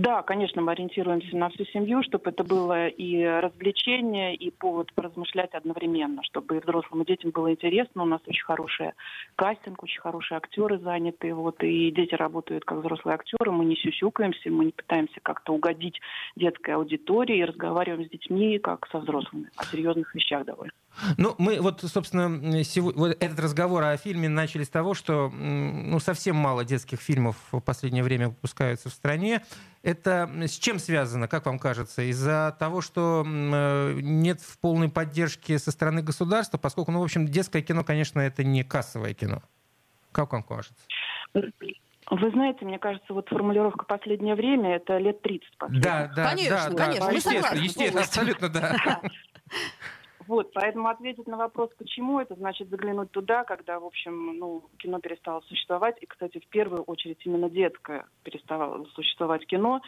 Да, 0.00 0.22
конечно, 0.22 0.62
мы 0.62 0.72
ориентируемся 0.72 1.36
на 1.36 1.50
всю 1.50 1.66
семью, 1.66 2.02
чтобы 2.02 2.30
это 2.30 2.42
было 2.42 2.88
и 2.88 3.22
развлечение, 3.22 4.34
и 4.34 4.50
повод 4.50 4.90
поразмышлять 4.94 5.52
одновременно, 5.52 6.22
чтобы 6.22 6.56
и 6.56 6.60
взрослым, 6.60 7.02
и 7.02 7.06
детям 7.06 7.32
было 7.32 7.50
интересно. 7.50 8.04
У 8.04 8.06
нас 8.06 8.22
очень 8.26 8.42
хороший 8.42 8.92
кастинг, 9.36 9.82
очень 9.82 10.00
хорошие 10.00 10.38
актеры 10.38 10.78
заняты, 10.78 11.34
вот, 11.34 11.62
и 11.62 11.90
дети 11.90 12.14
работают 12.14 12.64
как 12.64 12.78
взрослые 12.78 13.16
актеры, 13.16 13.52
мы 13.52 13.66
не 13.66 13.76
сюсюкаемся, 13.76 14.48
мы 14.48 14.64
не 14.64 14.72
пытаемся 14.72 15.20
как-то 15.22 15.52
угодить 15.52 16.00
детской 16.34 16.76
аудитории, 16.76 17.36
и 17.36 17.44
разговариваем 17.44 18.06
с 18.06 18.10
детьми 18.10 18.58
как 18.58 18.88
со 18.90 19.00
взрослыми, 19.00 19.50
о 19.56 19.66
серьезных 19.66 20.14
вещах 20.14 20.46
довольно. 20.46 20.72
Ну, 21.18 21.34
мы 21.38 21.60
вот, 21.60 21.82
собственно, 21.82 22.64
сего- 22.64 22.92
вот 22.94 23.16
этот 23.20 23.38
разговор 23.38 23.82
о 23.82 23.96
фильме 23.96 24.28
начали 24.28 24.64
с 24.64 24.70
того, 24.70 24.94
что 24.94 25.30
ну, 25.30 25.98
совсем 26.00 26.36
мало 26.36 26.64
детских 26.64 27.00
фильмов 27.00 27.36
в 27.52 27.60
последнее 27.60 28.02
время 28.02 28.28
выпускаются 28.28 28.88
в 28.88 28.92
стране. 28.92 29.42
Это 29.82 30.30
с 30.46 30.58
чем 30.58 30.78
связано, 30.78 31.26
как 31.26 31.46
вам 31.46 31.58
кажется? 31.58 32.02
Из-за 32.02 32.54
того, 32.58 32.82
что 32.82 33.24
э, 33.26 33.98
нет 34.02 34.40
в 34.42 34.58
полной 34.58 34.90
поддержки 34.90 35.56
со 35.56 35.70
стороны 35.70 36.02
государства, 36.02 36.58
поскольку, 36.58 36.92
ну, 36.92 37.00
в 37.00 37.04
общем, 37.04 37.26
детское 37.26 37.62
кино, 37.62 37.82
конечно, 37.82 38.20
это 38.20 38.44
не 38.44 38.62
кассовое 38.62 39.14
кино. 39.14 39.42
Как 40.12 40.32
вам 40.32 40.42
кажется? 40.42 40.84
Вы 41.32 42.30
знаете, 42.32 42.64
мне 42.64 42.78
кажется, 42.78 43.14
вот 43.14 43.28
формулировка 43.28 43.86
«последнее 43.86 44.34
время»— 44.34 44.76
это 44.76 44.98
лет 44.98 45.22
30 45.22 45.56
последних. 45.56 45.82
Да, 45.82 46.10
да, 46.14 46.30
Конечно, 46.30 46.56
да, 46.56 46.70
да. 46.70 46.84
конечно, 46.84 47.06
мы 47.06 47.14
естественно, 47.14 47.42
согласны 47.42 47.64
естественно, 47.64 48.00
абсолютно, 48.00 48.48
да. 48.48 49.00
Вот, 50.30 50.52
поэтому 50.52 50.86
ответить 50.86 51.26
на 51.26 51.36
вопрос, 51.36 51.70
почему, 51.76 52.20
это 52.20 52.36
значит 52.36 52.70
заглянуть 52.70 53.10
туда, 53.10 53.42
когда, 53.42 53.80
в 53.80 53.84
общем, 53.84 54.38
ну, 54.38 54.62
кино 54.78 55.00
перестало 55.00 55.40
существовать. 55.40 55.96
И, 56.00 56.06
кстати, 56.06 56.38
в 56.38 56.46
первую 56.46 56.84
очередь 56.84 57.18
именно 57.24 57.50
детское 57.50 58.06
переставало 58.22 58.84
существовать 58.94 59.44
кино. 59.44 59.80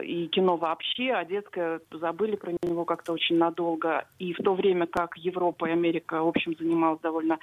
И 0.00 0.28
кино 0.28 0.56
вообще, 0.56 1.10
а 1.10 1.24
детское 1.24 1.80
забыли 1.90 2.36
про 2.36 2.52
него 2.62 2.84
как-то 2.84 3.12
очень 3.12 3.36
надолго. 3.36 4.06
И 4.20 4.32
в 4.32 4.36
то 4.36 4.54
время 4.54 4.86
как 4.86 5.16
Европа 5.16 5.66
и 5.66 5.72
Америка, 5.72 6.22
в 6.22 6.28
общем, 6.28 6.54
занималась 6.56 7.00
довольно 7.00 7.40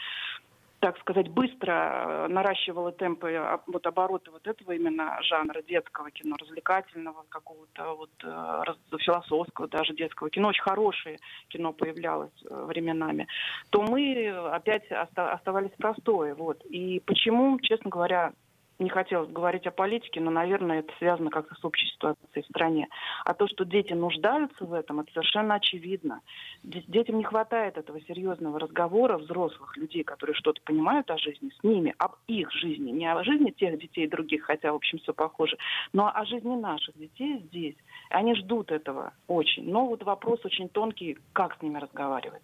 так 0.80 1.00
сказать, 1.00 1.30
быстро 1.30 1.72
э, 1.72 2.28
наращивала 2.28 2.92
темпы 2.92 3.34
а, 3.34 3.62
вот 3.66 3.86
обороты 3.88 4.30
вот 4.32 4.46
этого 4.46 4.74
именно 4.74 5.18
жанра 5.24 5.62
детского 5.64 6.12
кино, 6.12 6.36
развлекательного, 6.40 7.26
какого-то 7.30 7.96
вот 7.96 8.12
э, 8.24 8.98
философского 9.00 9.68
даже 9.68 9.96
детского 9.96 10.30
кино, 10.30 10.50
очень 10.50 10.62
хорошее 10.62 11.18
кино 11.48 11.74
появлялось 11.74 12.32
э, 12.44 12.66
временами, 12.66 13.28
то 13.72 13.82
мы 13.82 14.30
опять 14.52 14.84
оста- 14.92 15.34
оставались 15.34 15.72
простое, 15.78 16.36
вот. 16.36 16.64
И 16.66 17.02
почему, 17.06 17.60
честно 17.60 17.90
говоря, 17.90 18.34
не 18.80 18.90
хотелось 18.90 19.30
говорить 19.30 19.66
о 19.66 19.72
политике, 19.72 20.22
но, 20.22 20.32
наверное, 20.32 20.80
это 20.80 20.94
связано 20.98 21.30
как-то 21.30 21.56
с 21.56 21.66
общей 21.66 21.88
ситуацией 21.88 22.44
в 22.44 22.48
стране. 22.48 22.88
А 23.26 23.34
то, 23.34 23.48
что 23.48 23.66
дети 23.66 23.94
нуждаются 23.94 24.66
в 24.66 24.74
этом, 24.74 25.00
это 25.00 25.12
совершенно 25.14 25.56
очевидно. 25.56 26.22
Де- 26.64 26.84
Детям 26.88 27.18
не 27.18 27.24
хватает 27.24 27.78
этого 27.78 28.00
серьезного 28.02 28.60
разговора 28.60 29.18
взрослых 29.18 29.76
людей, 29.78 30.04
которые 30.04 30.36
что-то 30.36 30.62
понимают 30.64 31.10
о 31.10 31.18
жизни, 31.18 31.52
с 31.60 31.64
ними, 31.64 31.96
об 31.98 32.16
их 32.28 32.52
жизни. 32.52 32.92
Не 32.92 33.12
о 33.12 33.24
жизни 33.24 33.52
тех 33.52 33.80
детей 33.80 34.06
и 34.06 34.10
других, 34.10 34.44
хотя, 34.44 34.72
в 34.72 34.76
общем, 34.76 35.00
все 35.00 35.14
похоже, 35.14 35.58
но 35.94 36.12
о 36.14 36.26
жизни 36.26 36.56
наших 36.56 36.98
детей 36.98 37.40
здесь. 37.48 37.76
Они 38.10 38.36
ждут 38.36 38.72
этого 38.72 39.14
очень. 39.28 39.70
Но 39.70 39.86
вот 39.88 40.04
вопрос 40.04 40.46
очень 40.46 40.70
тонкий, 40.70 41.18
как 41.34 41.58
с 41.58 41.62
ними 41.62 41.80
разговаривать. 41.80 42.44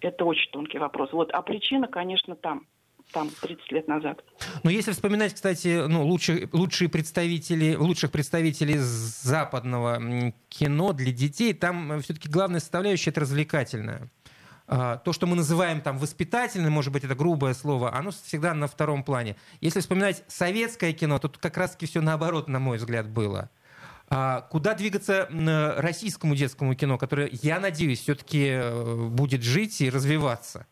Это 0.00 0.24
очень 0.24 0.50
тонкий 0.50 0.78
вопрос. 0.78 1.12
Вот, 1.12 1.30
а 1.32 1.42
причина, 1.42 1.88
конечно, 1.88 2.36
там, 2.36 2.66
там, 3.12 3.30
30 3.40 3.72
лет 3.72 3.88
назад. 3.88 4.22
Но 4.62 4.70
если 4.70 4.92
вспоминать, 4.92 5.34
кстати, 5.34 5.86
ну, 5.86 6.06
лучшие, 6.06 6.48
лучшие 6.52 6.88
представители, 6.88 7.74
лучших 7.74 8.10
представителей 8.10 8.76
западного 8.78 10.32
кино 10.48 10.92
для 10.92 11.12
детей, 11.12 11.54
там 11.54 12.00
все-таки 12.02 12.28
главная 12.28 12.60
составляющая 12.60 13.10
это 13.10 13.20
развлекательная. 13.20 14.10
А, 14.66 14.98
То, 14.98 15.12
что 15.14 15.26
мы 15.26 15.34
называем 15.36 15.80
там 15.80 15.96
воспитательным, 15.98 16.72
может 16.72 16.92
быть, 16.92 17.04
это 17.04 17.14
грубое 17.14 17.54
слово, 17.54 17.94
оно 17.94 18.10
всегда 18.10 18.52
на 18.52 18.66
втором 18.66 19.02
плане. 19.02 19.36
Если 19.60 19.80
вспоминать 19.80 20.24
советское 20.28 20.92
кино, 20.92 21.18
то 21.18 21.28
тут 21.28 21.38
как 21.38 21.56
раз-таки 21.56 21.86
все 21.86 22.02
наоборот, 22.02 22.48
на 22.48 22.58
мой 22.58 22.76
взгляд, 22.76 23.08
было. 23.08 23.50
А 24.10 24.42
Куда 24.42 24.74
двигаться 24.74 25.28
м, 25.30 25.48
российскому 25.78 26.34
детскому 26.34 26.74
кино, 26.74 26.98
которое, 26.98 27.30
я 27.32 27.60
надеюсь, 27.60 28.00
все-таки 28.00 28.60
будет 29.10 29.42
жить 29.42 29.80
и 29.80 29.90
развиваться? 29.90 30.66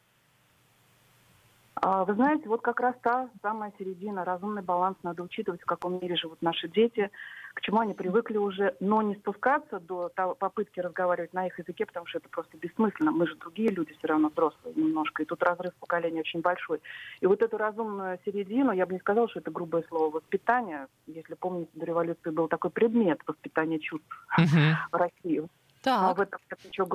А, 1.83 2.04
Вы 2.04 2.14
знаете, 2.14 2.49
вот 2.49 2.62
как 2.62 2.80
раз 2.80 2.95
та 3.02 3.28
самая 3.42 3.73
середина, 3.78 4.25
разумный 4.25 4.62
баланс 4.62 4.97
надо 5.02 5.23
учитывать, 5.23 5.61
в 5.61 5.66
каком 5.66 6.00
мире 6.00 6.16
живут 6.16 6.40
наши 6.40 6.68
дети, 6.68 7.11
к 7.52 7.61
чему 7.61 7.80
они 7.80 7.92
привыкли 7.92 8.38
уже, 8.38 8.75
но 8.80 9.02
не 9.02 9.14
спускаться 9.16 9.78
до 9.80 10.09
того- 10.09 10.35
попытки 10.35 10.80
разговаривать 10.80 11.35
на 11.35 11.47
их 11.47 11.59
языке, 11.59 11.85
потому 11.85 12.06
что 12.06 12.18
это 12.18 12.28
просто 12.30 12.56
бессмысленно. 12.56 13.11
Мы 13.12 13.26
же 13.26 13.35
другие 13.37 13.68
люди 13.71 13.95
все 13.99 14.09
равно 14.09 14.28
взрослые 14.30 14.75
немножко, 14.75 15.23
и 15.23 15.26
тут 15.26 15.42
разрыв 15.42 15.75
поколений 15.75 16.21
очень 16.21 16.40
большой. 16.40 16.80
И 17.21 17.26
вот 17.26 17.42
эту 17.42 17.59
разумную 17.59 18.18
середину, 18.25 18.73
я 18.73 18.87
бы 18.87 18.95
не 18.95 18.99
сказала, 19.00 19.28
что 19.28 19.40
это 19.40 19.50
грубое 19.50 19.85
слово 19.88 20.11
воспитание. 20.11 20.87
Если 21.06 21.35
помните, 21.35 21.71
до 21.75 21.85
революции 21.85 22.30
был 22.30 22.49
такой 22.49 22.71
предмет 22.71 23.21
воспитания 23.26 23.78
чувств 23.80 24.09
Мгм. 24.38 24.76
в 24.92 24.97
России. 24.97 25.40
Но 25.40 25.49
Так. 25.83 26.16
в 26.18 26.21
этом 26.23 26.40
нет 26.50 26.64
ничего 26.64 26.88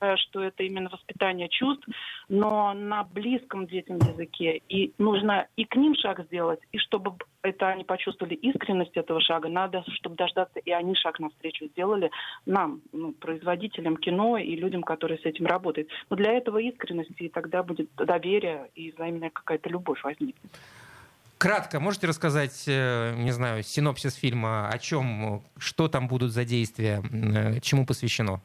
грубого, 0.00 0.16
что 0.18 0.42
это 0.42 0.62
именно 0.62 0.88
воспитание 0.90 1.48
чувств, 1.48 1.86
но 2.28 2.72
на 2.72 3.04
близком 3.04 3.66
детям 3.66 3.96
языке. 3.96 4.60
И 4.68 4.92
нужно 4.98 5.46
и 5.56 5.64
к 5.64 5.76
ним 5.76 5.94
шаг 5.94 6.24
сделать, 6.26 6.60
и 6.72 6.78
чтобы 6.78 7.12
это 7.42 7.68
они 7.68 7.84
почувствовали 7.84 8.34
искренность 8.34 8.96
этого 8.96 9.20
шага, 9.20 9.48
надо, 9.48 9.84
чтобы 9.94 10.16
дождаться, 10.16 10.58
и 10.58 10.70
они 10.70 10.94
шаг 10.94 11.20
навстречу 11.20 11.66
сделали 11.66 12.10
нам, 12.46 12.80
ну, 12.92 13.12
производителям 13.12 13.96
кино 13.96 14.38
и 14.38 14.56
людям, 14.56 14.82
которые 14.82 15.18
с 15.18 15.24
этим 15.24 15.46
работают. 15.46 15.88
Но 16.10 16.16
для 16.16 16.32
этого 16.32 16.58
искренности, 16.58 17.22
и 17.22 17.28
тогда 17.28 17.62
будет 17.62 17.88
доверие, 17.96 18.68
и 18.74 18.92
взаимная 18.92 19.30
какая-то 19.30 19.70
любовь 19.70 20.02
возникнет. 20.02 20.50
Кратко, 21.38 21.80
можете 21.80 22.06
рассказать, 22.06 22.64
э, 22.68 23.14
не 23.16 23.30
знаю, 23.30 23.62
синопсис 23.62 24.14
фильма, 24.14 24.68
о 24.68 24.78
чем, 24.78 25.42
что 25.56 25.88
там 25.88 26.06
будут 26.06 26.32
за 26.32 26.44
действия, 26.44 27.02
э, 27.10 27.60
чему 27.60 27.86
посвящено? 27.86 28.42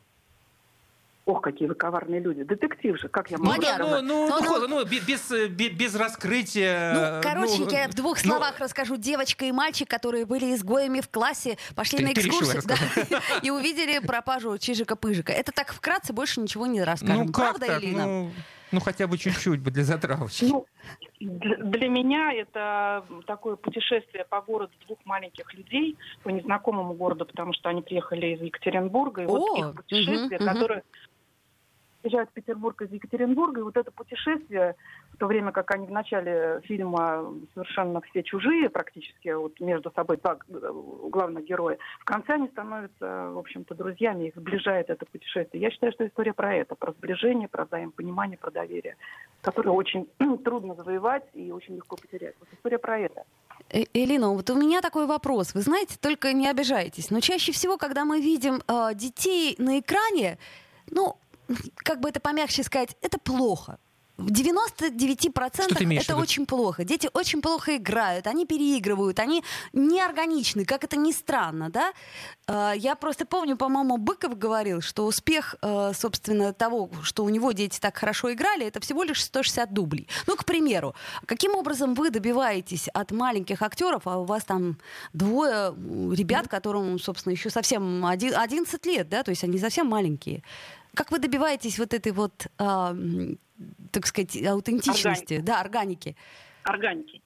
Ох, 1.26 1.42
какие 1.42 1.68
вы 1.68 1.74
коварные 1.74 2.20
люди. 2.20 2.44
Детектив 2.44 3.00
же, 3.00 3.10
как 3.10 3.32
я 3.32 3.40
могу 3.40 3.60
Ну, 3.80 4.02
ну, 4.02 4.28
ну, 4.28 4.40
ну, 4.42 4.68
ну, 4.68 4.86
без, 4.86 5.32
без, 5.50 5.72
без 5.72 5.96
раскрытия... 5.96 6.94
Ну, 7.16 7.22
коротенько, 7.24 7.76
ну, 7.86 7.92
в 7.92 7.96
двух 7.96 8.24
ну, 8.24 8.30
словах 8.30 8.56
ну, 8.60 8.66
расскажу. 8.66 8.96
Девочка 8.96 9.46
и 9.46 9.52
мальчик, 9.52 9.90
которые 9.90 10.28
были 10.28 10.54
изгоями 10.54 11.02
в 11.02 11.10
классе, 11.10 11.58
пошли 11.76 11.98
ты, 11.98 12.04
на 12.04 12.14
экскурсию 12.14 12.62
да, 12.66 13.22
и 13.42 13.50
увидели 13.50 13.98
пропажу 14.06 14.56
Чижика-Пыжика. 14.60 15.34
Это 15.34 15.52
так 15.52 15.74
вкратце, 15.74 16.14
больше 16.14 16.42
ничего 16.42 16.68
не 16.68 16.84
расскажем. 16.84 17.26
Ну, 17.26 17.34
Правда, 17.34 17.66
так? 17.66 17.84
Элина? 17.84 18.06
Ну, 18.06 18.32
ну, 18.72 18.80
хотя 18.82 19.08
бы 19.08 19.18
чуть-чуть 19.18 19.62
бы 19.62 19.72
для 19.72 19.84
затравочки. 19.84 20.46
Ну, 20.46 20.66
для 21.20 21.88
меня 21.88 22.34
это 22.34 23.06
такое 23.26 23.56
путешествие 23.56 24.26
по 24.26 24.42
городу 24.42 24.74
двух 24.86 25.00
маленьких 25.06 25.54
людей, 25.54 25.98
по 26.24 26.30
незнакомому 26.30 26.94
городу, 26.94 27.26
потому 27.26 27.54
что 27.54 27.70
они 27.70 27.82
приехали 27.82 28.36
из 28.36 28.42
Екатеринбурга. 28.42 29.22
И 29.24 29.26
О, 29.26 29.30
вот 29.30 29.60
их 29.60 29.76
путешествие, 29.76 30.40
угу, 30.40 30.46
которое 30.46 30.84
приезжают 32.06 32.30
в 32.30 32.34
Петербург 32.34 32.80
из 32.84 32.92
Екатеринбурга, 32.92 33.62
и 33.62 33.64
вот 33.64 33.76
это 33.78 33.92
путешествие, 33.92 34.76
в 35.14 35.18
то 35.18 35.26
время 35.26 35.52
как 35.52 35.72
они 35.72 35.88
в 35.88 35.92
начале 35.92 36.62
фильма 36.66 37.34
совершенно 37.56 38.00
все 38.02 38.22
чужие 38.22 38.70
практически, 38.70 39.30
вот 39.30 39.60
между 39.60 39.92
собой 39.96 40.18
два 40.18 40.38
главных 40.48 41.46
героя, 41.46 41.80
в 42.00 42.06
конце 42.06 42.34
они 42.34 42.48
становятся, 42.50 43.32
в 43.32 43.40
общем-то, 43.40 43.74
друзьями, 43.74 44.28
их 44.28 44.36
сближает 44.36 44.92
это 44.92 45.04
путешествие. 45.08 45.64
Я 45.64 45.72
считаю, 45.72 45.94
что 45.94 46.06
история 46.06 46.34
про 46.34 46.54
это, 46.54 46.76
про 46.76 46.92
сближение, 46.92 47.48
про 47.48 47.66
взаимопонимание, 47.66 48.38
про 48.38 48.52
доверие, 48.52 48.98
которое 49.42 49.72
очень 49.72 50.08
трудно 50.46 50.76
завоевать 50.76 51.24
и 51.34 51.52
очень 51.52 51.76
легко 51.76 51.96
потерять. 51.96 52.36
Вот 52.40 52.50
история 52.54 52.78
про 52.78 53.00
это. 53.00 53.24
Э, 53.72 53.84
Элина, 53.94 54.30
вот 54.30 54.48
у 54.52 54.56
меня 54.56 54.82
такой 54.82 55.08
вопрос. 55.08 55.56
Вы 55.56 55.62
знаете, 55.62 55.98
только 56.00 56.34
не 56.34 56.48
обижайтесь, 56.48 57.10
но 57.10 57.20
чаще 57.20 57.52
всего, 57.52 57.78
когда 57.78 58.06
мы 58.06 58.22
видим 58.22 58.62
э, 58.68 58.94
детей 58.94 59.56
на 59.58 59.80
экране, 59.80 60.38
ну, 60.92 61.18
как 61.76 62.00
бы 62.00 62.10
это 62.10 62.20
помягче 62.20 62.64
сказать, 62.64 62.96
это 63.02 63.18
плохо. 63.18 63.78
В 64.18 64.32
99% 64.32 66.00
это 66.00 66.16
очень 66.16 66.46
плохо. 66.46 66.86
Дети 66.86 67.10
очень 67.12 67.42
плохо 67.42 67.76
играют, 67.76 68.28
они 68.28 68.46
переигрывают, 68.46 69.20
они 69.20 69.44
неорганичны, 69.74 70.64
как 70.64 70.86
это 70.86 70.96
ни 70.96 71.12
странно, 71.12 71.70
да? 71.70 71.92
А, 72.48 72.72
я 72.72 72.96
просто 72.96 73.26
помню, 73.26 73.58
по-моему, 73.58 73.98
Быков 73.98 74.38
говорил, 74.38 74.80
что 74.80 75.06
успех, 75.06 75.56
э, 75.62 75.92
собственно, 75.94 76.54
того, 76.54 76.90
что 77.04 77.26
у 77.26 77.30
него 77.30 77.52
дети 77.52 77.78
так 77.80 77.98
хорошо 77.98 78.32
играли, 78.32 78.66
это 78.66 78.80
всего 78.80 79.04
лишь 79.04 79.22
160 79.22 79.74
дублей. 79.74 80.08
Ну, 80.28 80.38
к 80.38 80.46
примеру, 80.46 80.96
каким 81.26 81.54
образом 81.56 81.94
вы 81.94 82.10
добиваетесь 82.10 82.88
от 82.88 83.12
маленьких 83.12 83.62
актеров, 83.62 84.04
а 84.06 84.20
у 84.20 84.24
вас 84.24 84.46
там 84.46 84.78
двое 85.12 85.76
ребят, 86.16 86.48
которым, 86.48 87.00
собственно, 87.00 87.34
еще 87.34 87.50
совсем 87.50 88.06
11 88.06 88.86
лет, 88.86 89.10
да, 89.10 89.24
то 89.24 89.32
есть 89.32 89.44
они 89.44 89.60
совсем 89.60 89.88
маленькие, 89.88 90.42
как 90.96 91.12
вы 91.12 91.20
добиваетесь 91.20 91.78
вот 91.80 91.94
этой 91.94 92.12
вот, 92.12 92.48
э, 92.60 92.96
так 93.92 94.06
сказать, 94.06 94.44
аутентичности, 94.46 95.36
органики. 95.36 95.46
да, 95.46 95.60
органики? 95.60 96.16
Органики. 96.64 97.22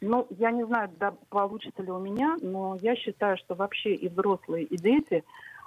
Ну, 0.00 0.26
я 0.30 0.50
не 0.50 0.64
знаю, 0.66 0.90
да, 1.00 1.14
получится 1.30 1.82
ли 1.82 1.90
у 1.90 1.98
меня, 1.98 2.36
но 2.42 2.76
я 2.82 2.94
считаю, 2.96 3.36
что 3.38 3.54
вообще 3.54 3.94
и 3.94 4.08
взрослые, 4.08 4.64
и 4.64 4.76
дети 4.76 5.24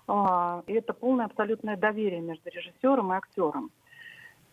э, 0.07 0.61
это 0.67 0.93
полное 0.93 1.25
абсолютное 1.25 1.77
доверие 1.77 2.21
между 2.21 2.49
режиссером 2.49 3.11
и 3.11 3.17
актером. 3.17 3.71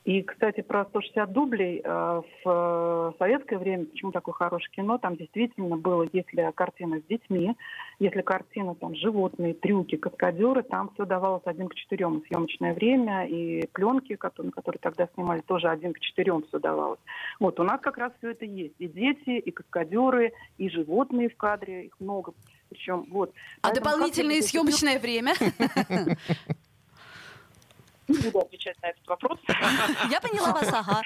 И, 0.07 0.23
кстати, 0.23 0.61
про 0.61 0.85
160 0.85 1.33
дублей 1.33 1.81
э, 1.83 2.23
в 2.45 3.15
советское 3.19 3.59
время, 3.59 3.87
почему 3.87 4.13
такое 4.13 4.35
хорошее 4.35 4.71
кино, 4.71 4.99
там 4.99 5.17
действительно 5.17 5.77
было, 5.77 6.07
если 6.13 6.53
картина 6.55 7.01
с 7.01 7.03
детьми, 7.09 7.57
если 7.99 8.21
картина 8.21 8.77
там 8.77 8.95
животные, 8.95 9.53
трюки, 9.55 9.97
каскадеры, 9.97 10.63
там 10.63 10.93
все 10.95 11.07
давалось 11.07 11.43
один 11.45 11.69
к 11.69 11.75
четырем. 11.75 12.23
съемочное 12.29 12.73
время, 12.73 13.27
и 13.27 13.67
пленки, 13.73 14.15
которые, 14.15 14.53
которые 14.53 14.79
тогда 14.79 15.09
снимали, 15.15 15.41
тоже 15.41 15.69
один 15.69 15.93
к 15.93 15.99
четырем 15.99 16.45
все 16.47 16.61
давалось. 16.61 17.01
Вот, 17.41 17.59
у 17.59 17.65
нас 17.65 17.81
как 17.81 17.99
раз 17.99 18.13
все 18.19 18.31
это 18.31 18.45
есть. 18.45 18.77
И 18.79 18.87
дети, 18.87 19.31
и 19.31 19.51
каскадеры, 19.51 20.33
и 20.57 20.69
животные 20.71 21.31
в 21.31 21.37
кадре, 21.37 21.87
их 21.87 21.99
много. 21.99 22.33
Причем, 22.69 23.07
вот. 23.11 23.33
А 23.61 23.71
Поэтому 23.71 23.85
дополнительное 23.85 24.40
съемочное 24.40 25.01
время? 25.01 25.35
Не 28.09 28.19
буду 28.19 28.40
отвечать 28.40 28.81
на 28.83 28.88
этот 28.88 29.07
вопрос. 29.07 29.38
Я 30.11 30.21
поняла 30.21 30.53
вас, 30.53 30.73
ага. 30.73 31.03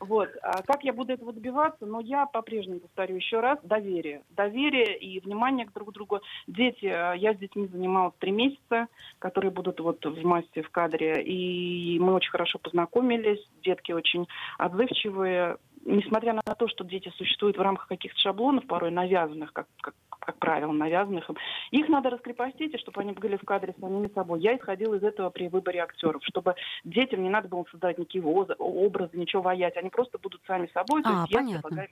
Вот. 0.00 0.30
А 0.42 0.62
как 0.62 0.82
я 0.82 0.94
буду 0.94 1.12
этого 1.12 1.32
добиваться? 1.32 1.84
Но 1.84 2.00
я 2.00 2.24
по-прежнему 2.24 2.80
повторю 2.80 3.16
еще 3.16 3.40
раз, 3.40 3.58
доверие. 3.62 4.22
Доверие 4.30 4.98
и 4.98 5.20
внимание 5.20 5.66
к 5.66 5.74
друг 5.74 5.92
другу. 5.92 6.20
Дети, 6.46 6.86
а, 6.86 7.12
я 7.12 7.34
с 7.34 7.36
детьми 7.36 7.66
занималась 7.66 8.14
три 8.18 8.32
месяца, 8.32 8.88
которые 9.18 9.50
будут 9.50 9.78
вот 9.80 10.02
в 10.04 10.24
массе 10.24 10.62
в 10.62 10.70
кадре, 10.70 11.22
и 11.22 11.98
мы 12.00 12.14
очень 12.14 12.30
хорошо 12.30 12.58
познакомились, 12.58 13.46
детки 13.62 13.92
очень 13.92 14.26
отзывчивые, 14.56 15.58
несмотря 15.84 16.32
на 16.32 16.42
то, 16.42 16.66
что 16.66 16.82
дети 16.82 17.12
существуют 17.16 17.58
в 17.58 17.62
рамках 17.62 17.88
каких-то 17.88 18.18
шаблонов, 18.18 18.66
порой 18.66 18.90
навязанных, 18.90 19.52
как, 19.52 19.66
как, 19.82 19.94
как 20.20 20.36
правило, 20.36 20.72
навязанных 20.72 21.28
им, 21.28 21.36
их 21.70 21.88
надо 21.88 22.10
раскрепостить, 22.10 22.74
и 22.74 22.78
чтобы 22.78 23.00
они 23.00 23.12
были 23.12 23.36
в 23.36 23.44
кадре 23.44 23.74
с 23.76 23.80
самими 23.80 24.08
собой. 24.14 24.40
Я 24.40 24.56
исходила 24.56 24.94
из 24.94 25.02
этого 25.02 25.30
при 25.30 25.48
выборе 25.48 25.80
актеров, 25.80 26.22
чтобы 26.24 26.54
детям 26.84 27.22
не 27.22 27.30
надо 27.30 27.48
было 27.48 27.64
создавать 27.70 27.98
никакие 27.98 28.22
образы, 28.24 29.16
ничего 29.16 29.42
воять, 29.42 29.76
они 29.76 29.90
просто 29.90 30.18
будут 30.18 30.42
сами 30.46 30.70
собой. 30.72 31.02
А, 31.04 31.26
то 31.26 31.38
есть 31.38 31.62
понятно. 31.62 31.86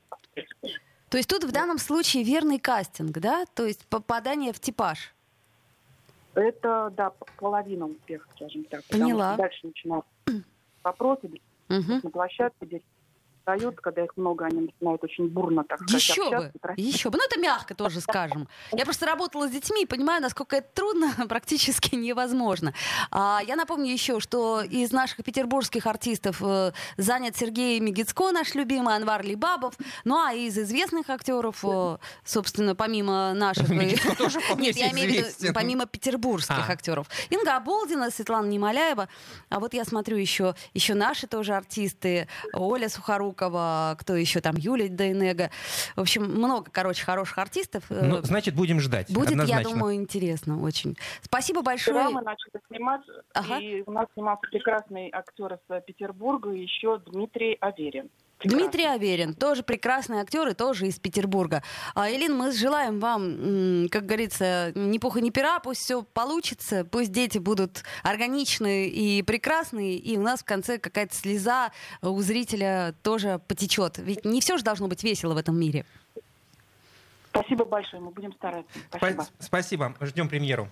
То 1.08 1.16
есть 1.16 1.28
тут 1.28 1.44
в 1.44 1.52
данном 1.52 1.78
случае 1.78 2.22
верный 2.22 2.58
кастинг, 2.58 3.18
да? 3.18 3.44
То 3.54 3.64
есть 3.64 3.86
попадание 3.88 4.52
в 4.52 4.60
типаж. 4.60 5.14
Это, 6.34 6.92
да, 6.94 7.12
половина 7.38 7.86
успеха, 7.86 8.28
скажем 8.36 8.64
так. 8.64 8.84
Поняла. 8.84 9.36
Дальше 9.36 9.66
начинаются 9.66 10.10
вопросы 10.84 11.30
угу. 11.68 12.00
на 12.02 12.10
площадке, 12.10 12.66
дети 12.66 12.84
дают, 13.48 13.80
когда 13.80 14.04
их 14.04 14.14
много, 14.16 14.44
они 14.44 14.61
начинают 14.61 15.02
очень 15.02 15.26
бурно, 15.28 15.64
так 15.64 15.80
сказать, 15.80 16.02
Еще 16.02 16.22
общаться, 16.24 16.52
бы, 16.62 16.74
еще 16.76 17.08
бы. 17.08 17.16
Ну, 17.16 17.24
это 17.24 17.40
мягко 17.40 17.74
тоже 17.74 18.02
скажем. 18.02 18.46
Я 18.72 18.84
просто 18.84 19.06
работала 19.06 19.48
с 19.48 19.50
детьми 19.50 19.84
и 19.84 19.87
понимаю, 19.87 20.20
насколько 20.20 20.56
это 20.56 20.68
трудно, 20.74 21.14
практически 21.28 21.94
невозможно. 21.94 22.74
А, 23.11 23.40
я 23.46 23.56
напомню 23.56 23.90
еще, 23.90 24.20
что 24.20 24.61
из 24.61 24.92
наших 24.92 25.24
петербургских 25.24 25.87
артистов 25.87 26.42
э, 26.42 26.72
занят 26.98 27.37
Сергей 27.38 27.80
Мегицко, 27.80 28.32
наш 28.32 28.54
любимый, 28.54 28.94
Анвар 28.96 29.24
Либабов. 29.24 29.74
Ну, 30.04 30.22
а 30.22 30.34
из 30.34 30.58
известных 30.58 31.08
актеров, 31.08 31.64
э, 31.64 31.96
собственно, 32.24 32.74
помимо 32.74 33.32
наших... 33.32 33.68
Нет, 34.58 34.76
я 34.76 34.90
имею 34.90 35.08
в 35.08 35.40
виду, 35.40 35.54
помимо 35.54 35.87
петербургских 35.87 36.68
а. 36.68 36.72
актеров. 36.72 37.06
Инга 37.30 37.56
Оболдина, 37.56 38.11
Светлана 38.11 38.48
Немоляева. 38.48 39.08
А 39.48 39.58
вот 39.58 39.72
я 39.72 39.87
смотрю 39.87 40.18
еще, 40.18 40.54
еще 40.74 40.92
наши 40.92 41.26
тоже 41.26 41.54
артисты. 41.54 42.28
Оля 42.52 42.90
Сухорук, 42.90 43.38
Жукова, 43.38 43.96
кто 43.98 44.16
еще 44.16 44.40
там, 44.40 44.57
Юлия 44.57 44.88
Дейнега. 44.88 45.51
В 45.96 46.01
общем, 46.01 46.24
много, 46.24 46.70
короче, 46.70 47.05
хороших 47.05 47.38
артистов. 47.38 47.85
Ну, 47.88 48.20
значит, 48.22 48.55
будем 48.55 48.81
ждать. 48.81 49.12
Будет, 49.12 49.31
однозначно. 49.31 49.68
я 49.68 49.74
думаю, 49.74 49.94
интересно 49.94 50.61
очень. 50.61 50.96
Спасибо 51.22 51.62
большое. 51.62 51.98
Вчера 51.98 52.11
мы 52.11 52.22
начали 52.22 52.61
снимать, 52.68 53.01
ага. 53.35 53.59
и 53.59 53.83
у 53.87 53.92
нас 53.92 54.07
снимался 54.14 54.42
прекрасный 54.51 55.11
актер 55.12 55.55
из 55.55 55.83
Петербурга, 55.85 56.51
еще 56.51 56.98
Дмитрий 56.98 57.57
Аверин. 57.61 58.11
Прекрасно. 58.38 58.64
Дмитрий 58.64 58.85
Аверин, 58.87 59.35
тоже 59.35 59.64
прекрасный 59.64 60.20
актер 60.20 60.46
и 60.46 60.55
тоже 60.55 60.87
из 60.87 61.01
Петербурга. 61.01 61.64
А, 61.96 62.09
Элин, 62.09 62.37
мы 62.37 62.53
желаем 62.53 63.01
вам, 63.01 63.88
как 63.88 64.07
говорится, 64.07 64.70
ни 64.77 64.98
пуха, 64.98 65.20
ни 65.20 65.31
пера, 65.31 65.59
пусть 65.59 65.81
все 65.81 66.03
получится, 66.03 66.85
пусть 66.85 67.11
дети 67.11 67.38
будут 67.38 67.83
органичны 68.05 68.88
и 68.88 69.22
прекрасные, 69.22 69.96
и 69.96 70.16
у 70.16 70.22
нас 70.22 70.40
в 70.40 70.44
конце 70.44 70.79
какая-то 70.79 71.16
слеза 71.16 71.72
у 72.01 72.20
зрителя 72.22 72.94
тоже 73.03 73.40
потечет. 73.48 73.98
Ведь 73.98 74.24
не 74.24 74.40
все 74.40 74.57
же 74.57 74.62
должно 74.62 74.87
быть 74.87 75.03
весело 75.03 75.35
в 75.35 75.37
этом 75.37 75.59
мире. 75.59 75.85
Спасибо 77.31 77.64
большое, 77.64 78.01
мы 78.01 78.11
будем 78.12 78.33
стараться. 78.35 78.70
Спасибо. 78.96 79.27
Спасибо, 79.40 79.94
ждем 80.01 80.29
премьеру. 80.29 80.68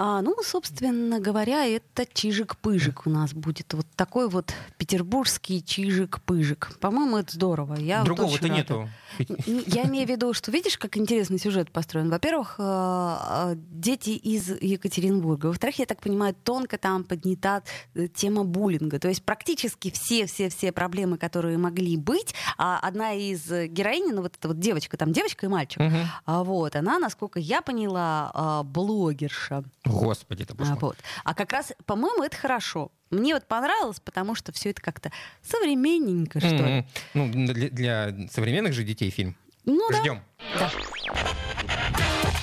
А, 0.00 0.22
ну, 0.22 0.36
собственно 0.44 1.18
говоря, 1.18 1.66
это 1.66 2.04
Чижик-Пыжик 2.04 3.02
у 3.04 3.10
нас 3.10 3.34
будет. 3.34 3.74
Вот 3.74 3.86
такой 3.96 4.28
вот 4.28 4.54
петербургский 4.76 5.58
Чижик-Пыжик. 5.58 6.78
По-моему, 6.78 7.16
это 7.16 7.34
здорово. 7.34 7.74
Я 7.74 8.04
Другого-то 8.04 8.46
вот 8.46 8.56
нету. 8.56 8.88
Я 9.18 9.84
имею 9.86 10.06
в 10.06 10.10
виду, 10.10 10.32
что 10.34 10.52
видишь, 10.52 10.78
как 10.78 10.96
интересный 10.96 11.38
сюжет 11.40 11.72
построен. 11.72 12.10
Во-первых, 12.10 12.56
э, 12.58 12.62
э, 12.62 13.54
дети 13.56 14.10
из 14.10 14.48
Екатеринбурга. 14.48 15.46
Во-вторых, 15.46 15.80
я 15.80 15.86
так 15.86 16.00
понимаю, 16.00 16.36
тонко 16.44 16.78
там 16.78 17.02
поднята 17.02 17.64
э, 17.94 18.06
тема 18.06 18.44
буллинга. 18.44 19.00
То 19.00 19.08
есть 19.08 19.24
практически 19.24 19.90
все-все-все 19.90 20.70
проблемы, 20.70 21.18
которые 21.18 21.58
могли 21.58 21.96
быть, 21.96 22.34
а 22.56 22.78
одна 22.78 23.14
из 23.14 23.50
героинь, 23.50 24.12
ну 24.14 24.22
вот 24.22 24.36
эта 24.38 24.46
вот 24.46 24.60
девочка, 24.60 24.96
там 24.96 25.12
девочка 25.12 25.46
и 25.46 25.48
мальчик, 25.48 25.80
угу. 25.80 26.44
вот, 26.44 26.76
она, 26.76 27.00
насколько 27.00 27.40
я 27.40 27.62
поняла, 27.62 28.62
блогерша. 28.64 29.64
Господи, 29.88 30.42
это 30.42 30.54
а, 30.58 30.76
вот. 30.76 30.96
а 31.24 31.34
как 31.34 31.52
раз, 31.52 31.72
по-моему, 31.86 32.22
это 32.22 32.36
хорошо. 32.36 32.92
Мне 33.10 33.34
вот 33.34 33.46
понравилось, 33.46 34.00
потому 34.00 34.34
что 34.34 34.52
все 34.52 34.70
это 34.70 34.82
как-то 34.82 35.10
современненько, 35.42 36.40
что 36.40 36.48
mm-hmm. 36.48 36.76
ли. 36.78 36.86
Ну, 37.14 37.54
для, 37.54 37.70
для 37.70 38.28
современных 38.30 38.72
же 38.72 38.84
детей 38.84 39.10
фильм. 39.10 39.36
Ну, 39.64 39.82
Ждем. 39.92 40.22
Да. 40.58 40.70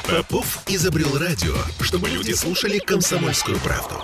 Попов 0.08 0.64
изобрел 0.68 1.18
радио, 1.18 1.56
чтобы 1.82 2.10
люди 2.10 2.32
слушали 2.34 2.78
комсомольскую 2.78 3.60
правду. 3.60 3.96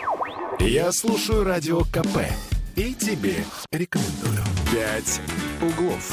Я 0.60 0.92
слушаю 0.92 1.44
Радио 1.44 1.82
КП 1.82 2.26
и 2.76 2.94
тебе 2.94 3.44
рекомендую. 3.72 4.44
«Пять 4.72 5.22
углов». 5.62 6.12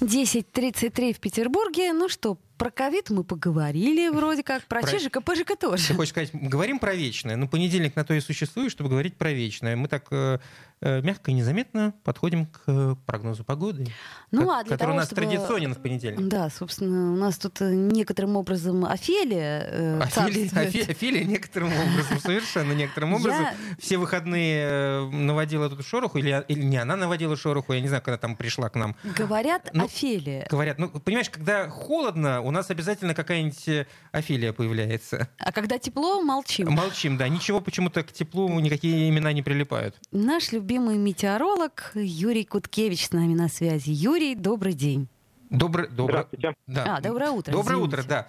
10.33 0.00 1.12
в 1.12 1.20
Петербурге. 1.20 1.92
Ну 1.92 2.08
что, 2.08 2.38
про 2.62 2.70
ковид 2.70 3.10
мы 3.10 3.24
поговорили 3.24 4.08
вроде 4.08 4.44
как, 4.44 4.62
про, 4.64 4.80
Про- 4.82 4.90
ЧЖК, 4.98 5.20
ПЖК 5.24 5.56
тоже. 5.58 5.88
Ты 5.88 5.94
хочешь 5.94 6.10
сказать, 6.10 6.30
говорим 6.32 6.78
про 6.78 6.94
вечное? 6.94 7.34
Ну, 7.34 7.48
понедельник 7.48 7.96
на 7.96 8.04
то 8.04 8.14
и 8.14 8.20
существует, 8.20 8.70
чтобы 8.70 8.88
говорить 8.88 9.16
про 9.16 9.32
вечное. 9.32 9.74
Мы 9.74 9.88
так 9.88 10.04
э, 10.12 10.38
э, 10.80 11.00
мягко 11.02 11.32
и 11.32 11.34
незаметно 11.34 11.92
подходим 12.04 12.46
к 12.46 12.60
э, 12.68 12.94
прогнозу 13.04 13.42
погоды, 13.42 13.86
Ну, 14.30 14.46
ко- 14.46 14.60
а 14.60 14.62
для 14.62 14.76
который 14.76 14.78
того, 14.78 14.92
у 14.92 14.96
нас 14.96 15.06
чтобы- 15.06 15.22
традиционен 15.22 15.74
в 15.74 15.78
понедельник. 15.82 16.28
Да, 16.28 16.50
собственно, 16.50 17.12
у 17.12 17.16
нас 17.16 17.36
тут 17.36 17.60
э, 17.62 17.74
некоторым 17.74 18.36
образом 18.36 18.84
Офелия 18.84 19.66
э, 19.68 19.98
Офелия, 20.00 20.48
царствует. 20.48 20.52
Офе- 20.74 20.90
Офелия 20.92 21.24
некоторым 21.24 21.72
образом, 21.76 22.20
совершенно 22.20 22.72
некоторым 22.74 23.14
образом, 23.14 23.42
Я- 23.42 23.54
все 23.80 23.98
выходные 23.98 25.08
наводила 25.10 25.68
тут 25.68 25.84
шороху, 25.84 26.18
или, 26.18 26.44
или 26.46 26.62
не 26.62 26.76
она 26.76 26.94
наводила 26.94 27.36
шороху, 27.36 27.72
я 27.72 27.80
не 27.80 27.88
знаю, 27.88 28.02
когда 28.04 28.18
там 28.18 28.36
пришла 28.36 28.68
к 28.68 28.76
нам. 28.76 28.94
Говорят, 29.16 29.70
Ну, 29.72 29.86
Офелия. 29.86 30.46
Говорят, 30.48 30.78
ну, 30.78 30.88
понимаешь, 30.90 31.28
когда 31.28 31.68
холодно, 31.68 32.40
у 32.40 32.51
нас 32.52 32.70
обязательно 32.70 33.14
какая-нибудь 33.14 33.68
э, 33.68 33.86
Офелия 34.12 34.52
появляется. 34.52 35.28
А 35.38 35.50
когда 35.52 35.78
тепло, 35.78 36.22
молчим. 36.22 36.70
Молчим, 36.70 37.16
да, 37.16 37.28
ничего 37.28 37.60
почему-то 37.60 38.02
к 38.04 38.12
теплу 38.12 38.48
никакие 38.60 39.08
имена 39.08 39.32
не 39.32 39.42
прилипают. 39.42 39.96
Наш 40.12 40.52
любимый 40.52 40.96
метеоролог 40.98 41.90
Юрий 41.94 42.44
Куткевич 42.44 43.06
с 43.06 43.12
нами 43.12 43.34
на 43.34 43.48
связи. 43.48 43.90
Юрий, 43.90 44.34
добрый 44.34 44.74
день. 44.74 45.08
Доброе, 45.50 45.86
доброе, 45.88 46.26
Здравствуйте. 46.32 46.54
да. 46.66 46.96
А, 46.96 47.00
доброе 47.02 47.30
утро, 47.30 47.52
Доброе 47.52 47.74
извините. 47.76 47.94
утро, 47.98 48.08
да. 48.08 48.28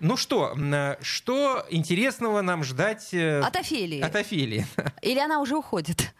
Ну 0.00 0.16
что, 0.16 0.54
э, 0.56 0.96
что 1.02 1.64
интересного 1.70 2.40
нам 2.40 2.64
ждать 2.64 3.14
э, 3.14 3.38
От 3.40 3.54
Офелии. 3.54 4.00
от 4.00 4.16
Офелии? 4.16 4.66
Или 5.02 5.20
она 5.20 5.40
уже 5.40 5.56
уходит? 5.56 6.12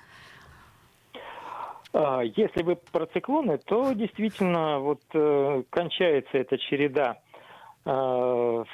А, 1.92 2.22
Если 2.22 2.62
вы 2.62 2.76
про 2.76 3.06
циклоны, 3.06 3.58
то 3.58 3.92
действительно 3.92 4.78
вот 4.80 5.00
э, 5.12 5.62
кончается 5.70 6.38
эта 6.38 6.58
череда 6.58 7.16
э, 7.84 8.64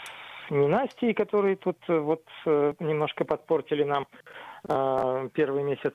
ненастий, 0.51 1.15
которые 1.15 1.57
тут 1.57 1.79
э, 1.89 1.99
вот 1.99 2.23
э, 2.47 2.75
немножко 2.81 3.25
подпортили 3.25 3.85
нам 3.85 4.07
э, 4.69 5.29
первый 5.33 5.63
месяц 5.63 5.95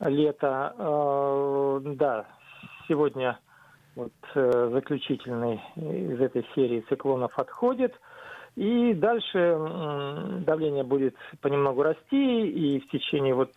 лета. 0.00 0.74
Э, 0.78 1.80
Да, 1.84 2.26
сегодня 2.88 3.38
вот 3.94 4.12
э, 4.34 4.70
заключительный 4.72 5.60
из 5.76 6.20
этой 6.20 6.46
серии 6.54 6.84
циклонов 6.88 7.38
отходит. 7.38 7.94
И 8.56 8.94
дальше 8.94 9.58
давление 10.46 10.84
будет 10.84 11.16
понемногу 11.40 11.82
расти, 11.82 12.46
и 12.46 12.78
в 12.78 12.88
течение 12.88 13.34
вот 13.34 13.52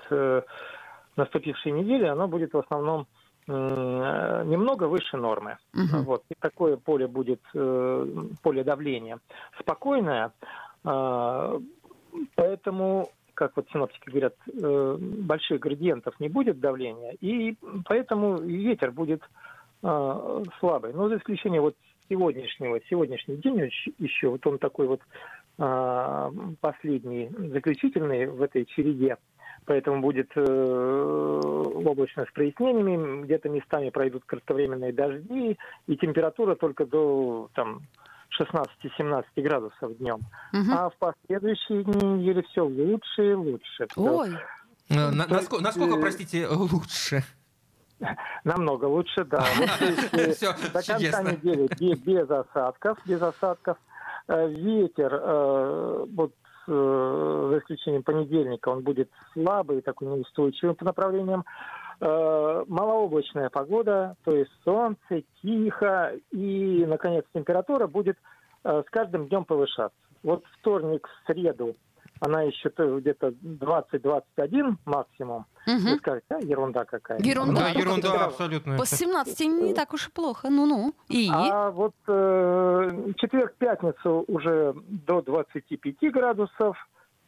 наступившей 1.15 1.71
недели 1.71 2.05
оно 2.05 2.27
будет 2.27 2.53
в 2.53 2.57
основном 2.57 3.05
немного 3.47 4.87
выше 4.87 5.17
нормы. 5.17 5.57
Мгм. 5.73 6.03
Вот. 6.03 6.23
И 6.29 6.35
такое 6.39 6.77
поле 6.77 7.07
будет, 7.07 7.41
э, 7.53 8.05
поле 8.43 8.63
давления 8.63 9.19
спокойное, 9.59 10.31
а, 10.83 11.57
поэтому, 12.35 13.09
как 13.33 13.55
вот 13.55 13.67
синоптики 13.71 14.09
говорят, 14.09 14.35
э, 14.47 14.97
больших 14.99 15.61
градиентов 15.61 16.19
не 16.19 16.29
будет 16.29 16.59
давления, 16.59 17.13
и 17.21 17.55
поэтому 17.85 18.37
ветер 18.37 18.91
будет 18.91 19.21
слабый. 20.59 20.91
Но 20.93 21.07
за 21.07 21.17
исключением 21.17 21.61
вот 21.61 21.75
сегодняшнего, 22.09 22.79
сегодняшний 22.89 23.37
день 23.37 23.69
еще- 23.99 24.29
вот 24.29 24.45
он 24.47 24.57
такой 24.57 24.87
вот 24.87 25.01
последний, 26.61 27.29
заключительный 27.29 28.25
в 28.25 28.41
этой 28.41 28.65
череде, 28.65 29.17
поэтому 29.67 30.01
будет 30.01 30.31
э, 30.35 30.41
облачно 31.85 32.25
с 32.25 32.31
прояснениями, 32.33 33.23
где-то 33.23 33.49
местами 33.49 33.89
пройдут 33.91 34.23
кратковременные 34.25 34.93
дожди, 34.93 35.57
и 35.85 35.97
температура 35.97 36.55
только 36.55 36.85
до 36.85 37.49
там, 37.53 37.81
16-17 38.41 39.23
градусов 39.37 39.97
днем. 39.97 40.19
Мгм. 40.53 40.73
А 40.73 40.89
в 40.89 40.97
последующие 40.97 41.83
дни 41.83 42.07
недели 42.17 42.41
все 42.49 42.61
лучше 42.61 43.31
и 43.31 43.33
лучше. 43.33 43.87
Ой, 43.95 44.29
Э, 44.89 45.09
на- 45.11 45.25
То 45.25 45.35
есть, 45.35 45.49
наско- 45.51 45.61
Насколько, 45.61 45.97
э, 45.97 45.99
простите, 46.01 46.47
лучше? 46.47 47.21
Намного 48.45 48.85
лучше, 48.85 49.25
да. 49.25 49.41
Все 50.33 50.53
До 50.53 50.71
конца 50.71 50.93
чудесно. 50.95 51.29
недели 51.31 51.67
бе- 51.77 51.95
без 51.95 52.29
осадков, 52.31 52.97
без 53.05 53.21
осадков. 53.21 53.77
Ветер, 54.29 55.09
вот 56.13 56.31
за 56.67 57.59
исключением 57.59 58.03
понедельника, 58.03 58.69
он 58.69 58.83
будет 58.83 59.09
слабый, 59.33 59.81
такой 59.81 60.09
неустойчивый 60.09 60.75
по 60.75 60.85
направлениям. 60.85 61.45
Э, 61.99 62.63
Малооблачная 62.67 63.49
погода, 63.49 64.15
то 64.23 64.35
есть 64.35 64.51
солнце, 64.63 65.23
тихо, 65.41 66.13
и, 66.31 66.85
наконец, 66.85 67.25
температура 67.33 67.87
будет 67.87 68.17
э, 68.63 68.83
с 68.85 68.89
каждым 68.91 69.27
днем 69.27 69.45
повышаться. 69.45 69.97
Вот 70.23 70.43
вторник, 70.59 71.07
среду 71.25 71.75
она 72.19 72.41
еще 72.43 72.69
то 72.69 72.99
где-то 72.99 73.33
20-21 73.43 74.77
максимум. 74.85 75.45
Мгм. 75.65 75.77
Вы 75.91 75.97
скажете, 75.97 76.25
а, 76.29 76.39
ерунда 76.39 76.85
какая. 76.85 77.19
Ерунда. 77.21 77.61
Да, 77.61 77.69
ерунда 77.79 78.25
абсолютно. 78.25 78.77
по 78.77 78.85
17 78.85 79.39
не 79.47 79.73
так 79.73 79.93
уж 79.93 80.07
и 80.07 80.11
плохо. 80.11 80.49
Ну-ну. 80.49 80.93
И? 81.09 81.29
А 81.31 81.71
вот 81.71 81.93
э, 82.07 83.11
четверг-пятницу 83.17 84.23
уже 84.27 84.73
до 84.87 85.21
25 85.21 86.11
градусов. 86.11 86.77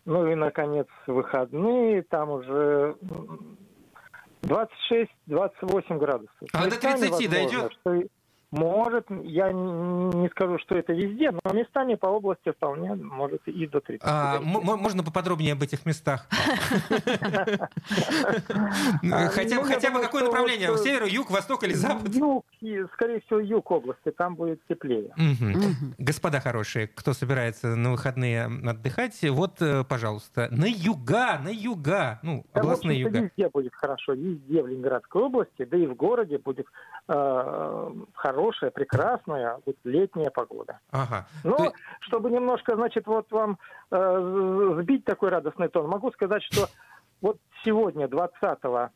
Ну 0.06 0.26
и, 0.28 0.36
наконец, 0.36 0.88
выходные, 1.06 2.02
там 2.04 2.32
уже 2.32 2.96
м, 3.02 3.58
26-28 4.44 5.98
градусов. 5.98 6.32
А 6.54 6.60
до 6.64 6.66
Местами 6.68 7.00
30 7.00 7.12
возможно, 7.12 7.30
дойдет? 7.30 7.72
что 7.82 8.04
Может, 8.52 9.06
я 9.24 9.52
не 9.52 10.28
скажу, 10.30 10.58
что 10.60 10.76
это 10.76 10.92
везде, 10.92 11.32
но 11.32 11.54
местами 11.54 11.94
по 11.94 12.08
области 12.08 12.52
вполне 12.52 12.96
может 12.96 13.48
и 13.48 13.68
до 13.68 13.80
30. 13.80 14.02
А, 14.04 14.40
можно 14.42 15.04
поподробнее 15.04 15.54
об 15.54 15.62
этих 15.62 15.86
местах? 15.86 16.28
А, 19.12 19.28
Хотя 19.30 19.56
ну, 19.56 19.62
бы 19.62 19.68
хотя 19.68 19.92
бы 19.92 20.02
какое 20.02 20.24
направление? 20.24 20.70
э, 20.72 20.78
Север, 20.78 21.06
юг, 21.06 21.32
восток 21.32 21.64
или 21.64 21.74
запад? 21.74 22.14
Юг, 22.14 22.46
скорее 22.94 23.22
всего, 23.22 23.40
юг 23.40 23.70
области, 23.72 24.12
там 24.12 24.36
будет 24.36 24.60
теплее. 24.68 25.14
Господа 25.98 26.40
хорошие, 26.40 26.88
кто 26.88 27.14
собирается 27.14 27.76
на 27.76 27.92
выходные 27.92 28.46
отдыхать, 28.46 29.20
вот, 29.30 29.62
э, 29.62 29.84
пожалуйста, 29.84 30.48
на 30.52 30.66
юга, 30.66 31.40
на 31.40 31.50
юга, 31.50 32.20
ну, 32.24 32.46
областные 32.54 33.00
юга. 33.00 33.20
везде 33.22 33.50
будет 33.50 33.74
хорошо, 33.76 34.14
везде 34.14 34.62
в 34.62 34.68
Ленинградской 34.68 35.22
области, 35.24 35.66
да 35.66 35.78
и 35.78 35.86
в 35.88 35.96
городе 35.96 36.38
будет 36.38 36.68
э, 37.08 37.92
хорошая, 38.40 38.72
прекрасная 38.72 39.60
вот 39.66 39.76
летняя 39.84 40.30
погода. 40.32 40.80
Ага. 40.92 41.28
Но 41.44 41.58
То- 41.58 41.74
чтобы 42.02 42.32
немножко, 42.32 42.76
значит, 42.76 43.06
вот 43.08 43.32
вам 43.32 43.58
э, 43.92 44.78
сбить 44.82 45.06
такой 45.06 45.30
радостный 45.30 45.68
тон, 45.68 45.88
могу 45.88 46.12
сказать, 46.12 46.44
что 46.44 46.68
вот 47.22 47.38
сегодня, 47.64 48.08
20 48.08 48.92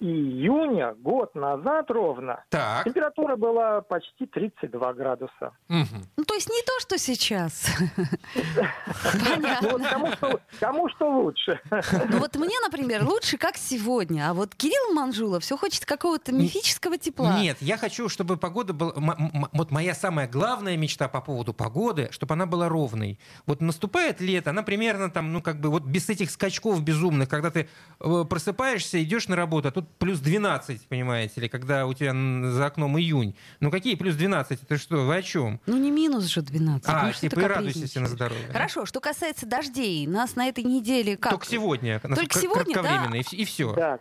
июня, 0.00 0.94
год 0.94 1.34
назад 1.34 1.90
ровно, 1.90 2.44
Так. 2.50 2.84
температура 2.84 3.36
была 3.36 3.80
почти 3.80 4.26
32 4.26 4.92
градуса. 4.94 5.52
Мгм. 5.68 6.04
Ну, 6.16 6.24
то 6.24 6.34
есть 6.34 6.48
не 6.50 6.62
то, 6.62 6.80
что 6.80 6.98
сейчас. 6.98 7.68
Ну 9.64 9.80
кому 10.60 10.88
что, 10.88 11.10
лучше. 11.10 11.60
Ну 12.10 12.18
вот 12.18 12.36
мне, 12.36 12.56
например, 12.62 13.04
лучше 13.04 13.36
как 13.36 13.56
сегодня, 13.56 14.30
а 14.30 14.34
вот 14.34 14.54
Кирилл 14.54 14.94
Манжула 14.94 15.40
все 15.40 15.56
хочет 15.56 15.84
какого-то 15.84 16.32
мифического 16.32 16.98
тепла. 16.98 17.38
Нет, 17.38 17.58
я 17.60 17.76
хочу, 17.76 18.08
чтобы 18.08 18.36
погода 18.36 18.72
была... 18.72 18.92
Вот 19.52 19.70
моя 19.70 19.94
самая 19.94 20.28
главная 20.28 20.76
мечта 20.76 21.08
по 21.08 21.20
поводу 21.20 21.52
погоды, 21.54 22.08
чтобы 22.10 22.34
она 22.34 22.46
была 22.46 22.68
ровной. 22.68 23.18
Вот 23.46 23.60
наступает 23.60 24.20
лето, 24.20 24.50
она 24.50 24.62
примерно 24.62 25.10
там, 25.10 25.32
ну 25.32 25.42
как 25.42 25.60
бы 25.60 25.70
вот 25.70 25.84
без 25.84 26.08
этих 26.08 26.30
скачков 26.30 26.82
безумных, 26.82 27.28
когда 27.28 27.50
ты 27.50 27.68
э, 28.00 28.24
просыпаешься, 28.28 29.02
идешь 29.02 29.28
на 29.28 29.36
работу, 29.36 29.68
а 29.68 29.70
тут 29.70 29.93
плюс 29.98 30.20
12, 30.20 30.86
понимаете 30.88 31.40
ли, 31.40 31.48
когда 31.48 31.86
у 31.86 31.94
тебя 31.94 32.12
за 32.50 32.66
окном 32.66 32.98
июнь. 32.98 33.34
Ну 33.60 33.70
какие 33.70 33.94
плюс 33.94 34.14
12? 34.16 34.62
Это 34.62 34.78
что, 34.78 35.06
вы 35.06 35.16
о 35.16 35.22
чем? 35.22 35.60
Ну 35.66 35.76
не 35.76 35.90
минус 35.90 36.26
же 36.26 36.42
12. 36.42 36.88
А, 36.88 37.06
ну, 37.06 37.12
типа 37.12 37.36
ты 37.36 37.42
и 37.42 37.44
радуйся 37.44 38.00
на 38.00 38.08
здоровье. 38.08 38.48
Хорошо, 38.52 38.86
что 38.86 39.00
касается 39.00 39.46
дождей, 39.46 40.06
нас 40.06 40.36
на 40.36 40.48
этой 40.48 40.64
неделе 40.64 41.16
как? 41.16 41.32
Только 41.32 41.46
сегодня. 41.46 42.00
Только 42.00 42.38
сегодня, 42.38 42.74
да? 42.74 42.82
Кратковременно, 42.82 43.20
и, 43.20 43.44
все. 43.44 43.74
Да, 43.74 43.98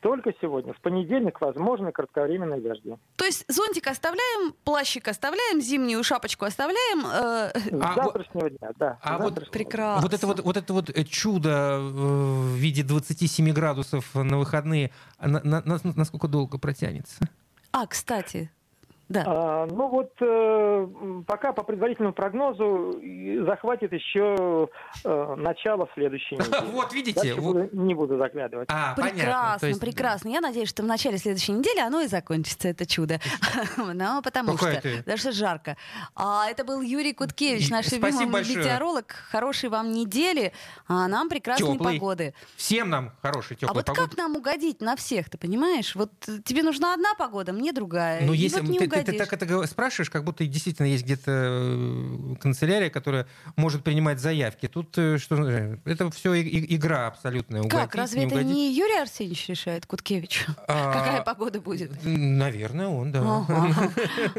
только 0.00 0.32
сегодня. 0.40 0.72
В 0.72 0.80
понедельник 0.80 1.40
возможны 1.40 1.92
кратковременные 1.92 2.60
дожди. 2.60 2.94
То 3.16 3.24
есть 3.24 3.44
зонтик 3.48 3.86
оставляем, 3.86 4.54
плащик 4.64 5.08
оставляем, 5.08 5.60
зимнюю 5.60 6.02
шапочку 6.04 6.44
оставляем. 6.44 7.00
э, 7.06 7.80
А 7.80 7.94
завтрашнего 7.94 8.50
дня, 8.50 8.70
да. 8.78 8.98
а 9.02 9.18
вот 9.18 9.50
прекрасно. 9.50 10.02
Вот 10.02 10.14
это 10.14 10.26
вот, 10.26 10.40
вот 10.40 10.56
это 10.56 10.72
вот 10.72 10.90
э, 10.90 11.04
чудо 11.04 11.48
э, 11.48 11.78
в 11.80 12.54
виде 12.56 12.82
27 12.82 13.52
градусов 13.52 14.14
на 14.14 14.38
выходные, 14.38 14.90
а 15.18 15.28
на, 15.28 15.40
на- 15.42 15.62
на- 15.64 15.80
насколько 15.96 16.28
долго 16.28 16.58
протянется? 16.58 17.20
А, 17.72 17.86
кстати, 17.86 18.50
Да. 19.08 19.24
А, 19.26 19.66
ну 19.66 19.88
вот 19.88 20.12
э, 20.20 21.22
пока 21.26 21.52
по 21.52 21.62
предварительному 21.62 22.12
прогнозу 22.12 23.00
захватит 23.46 23.92
еще 23.92 24.68
э, 25.02 25.34
начало 25.36 25.88
следующей 25.94 26.34
недели. 26.36 26.70
Вот 26.72 26.92
видите. 26.92 27.34
Буду, 27.36 27.70
не 27.72 27.94
буду 27.94 28.18
заглядывать. 28.18 28.68
А, 28.70 28.94
прекрасно, 28.94 29.66
есть... 29.66 29.80
прекрасно. 29.80 30.28
Я 30.28 30.42
надеюсь, 30.42 30.68
что 30.68 30.82
в 30.82 30.86
начале 30.86 31.16
следующей 31.16 31.52
недели 31.52 31.80
оно 31.80 32.02
и 32.02 32.06
закончится, 32.06 32.68
это 32.68 32.86
чудо. 32.86 33.20
Ну, 33.98 34.22
потому 34.22 34.56
что, 34.56 35.16
что 35.16 35.32
жарко. 35.32 35.76
А, 36.14 36.46
это 36.48 36.64
был 36.64 36.82
Юрий 36.82 37.12
Куткевич, 37.12 37.70
наш 37.70 37.90
любимый 37.90 38.26
метеоролог. 38.26 39.12
Хорошей 39.30 39.70
вам 39.70 39.92
недели, 39.92 40.52
а 40.86 41.08
нам 41.08 41.28
прекрасной 41.28 41.78
погоды. 41.78 42.34
Всем 42.56 42.90
нам 42.90 43.12
хорошей 43.22 43.56
теплой 43.56 43.82
погоды. 43.82 43.90
А 43.90 44.02
вот 44.02 44.10
как 44.10 44.18
нам 44.18 44.36
угодить 44.36 44.80
на 44.80 44.96
всех, 44.96 45.30
ты 45.30 45.38
понимаешь? 45.38 45.94
Вот 45.94 46.10
тебе 46.44 46.62
нужна 46.62 46.94
одна 46.94 47.14
погода, 47.14 47.52
мне 47.52 47.72
другая. 47.72 48.22
Ну, 48.22 48.32
если 48.32 48.60
ты, 48.60 48.97
ты 49.04 49.18
так 49.18 49.32
это 49.32 49.66
спрашиваешь, 49.66 50.10
как 50.10 50.24
будто 50.24 50.46
действительно 50.46 50.86
есть 50.86 51.04
где-то 51.04 51.30
э, 51.30 52.34
канцелярия, 52.40 52.90
которая 52.90 53.26
может 53.56 53.84
принимать 53.84 54.20
заявки. 54.20 54.68
Тут 54.68 54.96
э, 54.98 55.18
что 55.18 55.36
это 55.84 56.10
все 56.10 56.40
игра 56.42 57.06
абсолютная. 57.08 57.60
Угодить, 57.60 57.78
как? 57.78 57.94
Разве 57.94 58.24
это 58.24 58.34
угодить? 58.36 58.52
не 58.52 58.74
Юрий 58.74 59.00
Арсеньевич 59.00 59.48
решает, 59.48 59.86
Куткевич? 59.86 60.46
А, 60.70 60.92
Какая 60.92 61.22
погода 61.22 61.60
будет? 61.60 61.92
Наверное, 62.04 62.88
он, 62.88 63.10
да. 63.10 63.20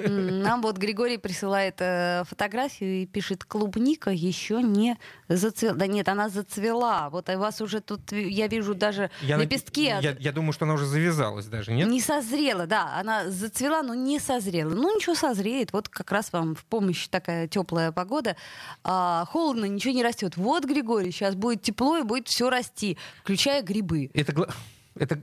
Нам 0.08 0.62
вот 0.62 0.78
Григорий 0.78 1.17
присылает 1.17 1.76
э, 1.80 2.24
фотографию 2.30 3.02
и 3.02 3.06
пишет, 3.08 3.43
клубника 3.45 4.12
еще 4.12 4.62
не 4.62 4.98
зацвела. 5.28 5.76
Да 5.76 5.88
нет, 5.88 6.08
она 6.08 6.30
зацвела. 6.30 7.10
Вот 7.10 7.30
у 7.30 7.38
вас 7.39 7.62
уже 7.62 7.82
тут, 7.82 8.12
я 8.12 8.48
вижу 8.48 8.76
даже 8.76 9.10
лепестки. 9.22 9.93
Я 10.02 10.32
думаю, 10.32 10.54
что 10.54 10.65
она 10.65 10.76
уже 10.76 10.86
завязалась 10.86 11.45
даже, 11.45 11.72
нет? 11.72 11.88
Не 11.88 12.02
созрела, 12.02 12.67
да. 12.67 13.00
Она 13.00 13.30
зацвела, 13.30 13.82
но 13.82 13.93
не 13.93 14.19
созрела. 14.19 14.48
Ну, 14.51 14.95
ничего, 14.95 15.15
созреет. 15.15 15.73
Вот 15.73 15.89
как 15.89 16.12
раз 16.12 16.31
вам 16.33 16.55
в 16.55 16.65
помощь 16.65 17.07
такая 17.07 17.47
теплая 17.47 17.91
погода. 17.91 18.35
А, 18.83 19.25
холодно, 19.25 19.65
ничего 19.65 19.93
не 19.93 20.03
растет. 20.03 20.38
Вот, 20.38 20.65
Григорий, 20.65 21.12
сейчас 21.12 21.35
будет 21.35 21.62
тепло 21.62 21.97
и 21.97 22.03
будет 22.03 22.27
все 22.27 22.49
расти, 22.49 22.97
включая 23.21 23.62
грибы. 23.62 24.09
Это, 24.13 24.47
это 24.95 25.21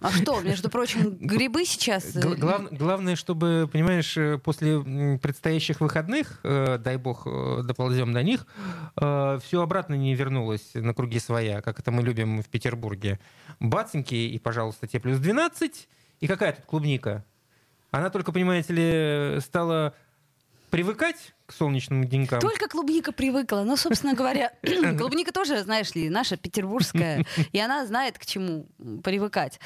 а 0.00 0.10
что, 0.12 0.40
между 0.40 0.70
прочим, 0.70 1.16
грибы 1.20 1.64
сейчас... 1.64 2.14
Э, 2.14 2.20
глав, 2.20 2.70
главное, 2.70 3.16
чтобы, 3.16 3.68
понимаешь, 3.70 4.16
э, 4.16 4.38
после 4.38 4.80
предстоящих 5.20 5.80
выходных, 5.80 6.40
э, 6.44 6.78
дай 6.78 6.96
бог, 6.96 7.26
э, 7.26 7.62
доползем 7.64 8.12
до 8.12 8.22
них, 8.22 8.46
э, 9.00 9.38
все 9.42 9.62
обратно 9.62 9.94
не 9.94 10.14
вернулось 10.14 10.70
на 10.74 10.94
круги 10.94 11.18
своя, 11.18 11.62
как 11.62 11.80
это 11.80 11.90
мы 11.90 12.02
любим 12.02 12.42
в 12.42 12.48
Петербурге. 12.48 13.18
Баценьки 13.58 14.14
и, 14.14 14.38
пожалуйста, 14.38 14.86
те 14.86 15.00
плюс 15.00 15.18
12. 15.18 15.88
И 16.20 16.26
какая 16.26 16.52
тут 16.52 16.64
клубника? 16.64 17.24
Она 17.90 18.10
только, 18.10 18.32
понимаете 18.32 18.72
ли, 18.72 19.40
стала 19.40 19.94
привыкать 20.70 21.34
к 21.46 21.52
солнечным 21.52 22.06
денькам. 22.06 22.40
Только 22.40 22.68
клубника 22.68 23.10
привыкла. 23.10 23.62
Ну, 23.64 23.76
собственно 23.76 24.14
говоря, 24.14 24.52
клубника 24.98 25.32
тоже, 25.32 25.62
знаешь 25.62 25.94
ли, 25.94 26.10
наша 26.10 26.36
петербургская, 26.36 27.24
и 27.52 27.58
она 27.58 27.86
знает, 27.86 28.18
к 28.18 28.26
чему 28.26 28.66
привыкать. 29.02 29.58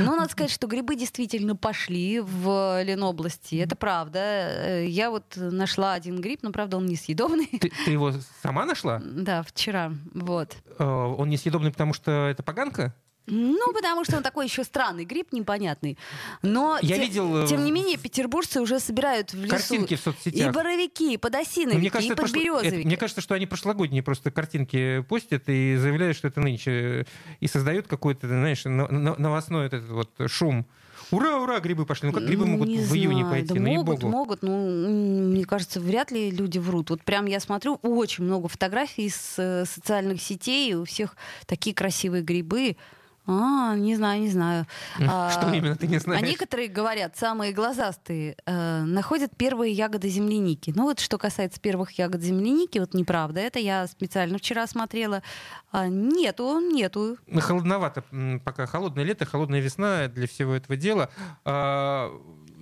Но 0.00 0.16
надо 0.16 0.30
сказать, 0.30 0.50
что 0.50 0.66
грибы 0.66 0.96
действительно 0.96 1.54
пошли 1.54 2.20
в 2.20 2.82
Ленобласти. 2.82 3.56
Это 3.56 3.76
правда. 3.76 4.18
Э, 4.18 4.86
я 4.86 5.10
вот 5.10 5.36
нашла 5.36 5.92
один 5.92 6.20
гриб, 6.20 6.40
но, 6.42 6.50
правда, 6.50 6.78
он 6.78 6.86
несъедобный. 6.86 7.46
Ты, 7.46 7.70
ты 7.84 7.90
его 7.92 8.12
сама 8.42 8.66
нашла? 8.66 9.00
Да, 9.04 9.44
вчера. 9.44 9.92
Вот. 10.14 10.56
Э, 10.78 10.84
он 10.84 11.28
несъедобный, 11.30 11.70
потому 11.70 11.94
что 11.94 12.26
это 12.28 12.42
поганка? 12.42 12.92
Ну, 13.26 13.72
потому 13.72 14.04
что 14.04 14.18
он 14.18 14.22
такой 14.22 14.46
еще 14.46 14.64
странный 14.64 15.04
гриб, 15.04 15.32
непонятный. 15.32 15.98
Но, 16.42 16.78
Я 16.82 16.96
те, 16.96 17.02
видел... 17.02 17.46
тем 17.46 17.64
не 17.64 17.72
менее, 17.72 17.96
петербуржцы 17.96 18.60
уже 18.60 18.78
собирают 18.80 19.32
в 19.32 19.42
лесу... 19.42 19.50
Картинки 19.50 19.96
в 19.96 20.00
соцсетях. 20.00 20.50
И 20.50 20.54
боровики, 20.54 21.14
и 21.14 21.16
подосиновики, 21.16 21.78
мне 21.78 21.90
кажется, 21.90 22.12
и 22.12 22.16
подберезовики. 22.16 22.76
Это, 22.76 22.86
мне 22.86 22.96
кажется, 22.96 23.20
что 23.22 23.34
они 23.34 23.46
прошлогодние 23.46 24.02
просто 24.02 24.30
картинки 24.30 25.00
постят 25.08 25.48
и 25.48 25.76
заявляют, 25.76 26.16
что 26.16 26.28
это 26.28 26.40
нынче. 26.40 27.06
И 27.40 27.46
создают 27.46 27.88
какой-то, 27.88 28.28
знаешь, 28.28 28.64
новостной 28.64 29.66
этот 29.66 29.88
вот 29.88 30.10
шум. 30.26 30.66
Ура, 31.10 31.38
ура, 31.38 31.60
грибы 31.60 31.86
пошли. 31.86 32.08
Ну 32.08 32.14
как 32.14 32.24
грибы 32.24 32.46
могут 32.46 32.68
не 32.68 32.78
в 32.78 32.86
знаю. 32.86 33.00
июне 33.00 33.24
пойти? 33.24 33.54
Да 33.54 33.60
ну, 33.60 33.72
могут, 33.74 34.02
могут. 34.02 34.42
Ну, 34.42 35.28
мне 35.28 35.44
кажется, 35.44 35.80
вряд 35.80 36.10
ли 36.10 36.30
люди 36.30 36.58
врут. 36.58 36.90
Вот 36.90 37.02
прям 37.02 37.26
я 37.26 37.40
смотрю 37.40 37.78
очень 37.82 38.24
много 38.24 38.48
фотографий 38.48 39.08
с 39.08 39.34
э, 39.38 39.64
социальных 39.66 40.22
сетей, 40.22 40.74
у 40.74 40.84
всех 40.84 41.16
такие 41.46 41.74
красивые 41.74 42.22
грибы. 42.22 42.76
А, 43.26 43.74
не 43.74 43.96
знаю, 43.96 44.20
не 44.20 44.28
знаю. 44.28 44.66
Что 44.96 45.48
а, 45.48 45.52
именно 45.54 45.76
ты 45.76 45.86
не 45.86 45.98
знаешь? 45.98 46.22
А 46.22 46.26
некоторые 46.26 46.68
говорят, 46.68 47.16
самые 47.16 47.52
глазастые 47.52 48.36
э, 48.44 48.82
находят 48.82 49.34
первые 49.36 49.72
ягоды 49.72 50.08
земляники. 50.08 50.72
Ну 50.76 50.84
вот 50.84 51.00
что 51.00 51.16
касается 51.16 51.58
первых 51.58 51.92
ягод 51.92 52.20
земляники, 52.20 52.78
вот 52.78 52.92
неправда. 52.92 53.40
Это 53.40 53.58
я 53.58 53.86
специально 53.86 54.36
вчера 54.36 54.66
смотрела. 54.66 55.22
А, 55.72 55.88
нету, 55.88 56.60
нету. 56.60 57.16
Ну, 57.26 57.40
холодновато, 57.40 58.04
пока 58.44 58.66
холодное 58.66 59.04
лето, 59.04 59.24
холодная 59.24 59.60
весна 59.60 60.08
для 60.08 60.26
всего 60.26 60.52
этого 60.52 60.76
дела. 60.76 61.08
А, 61.46 62.12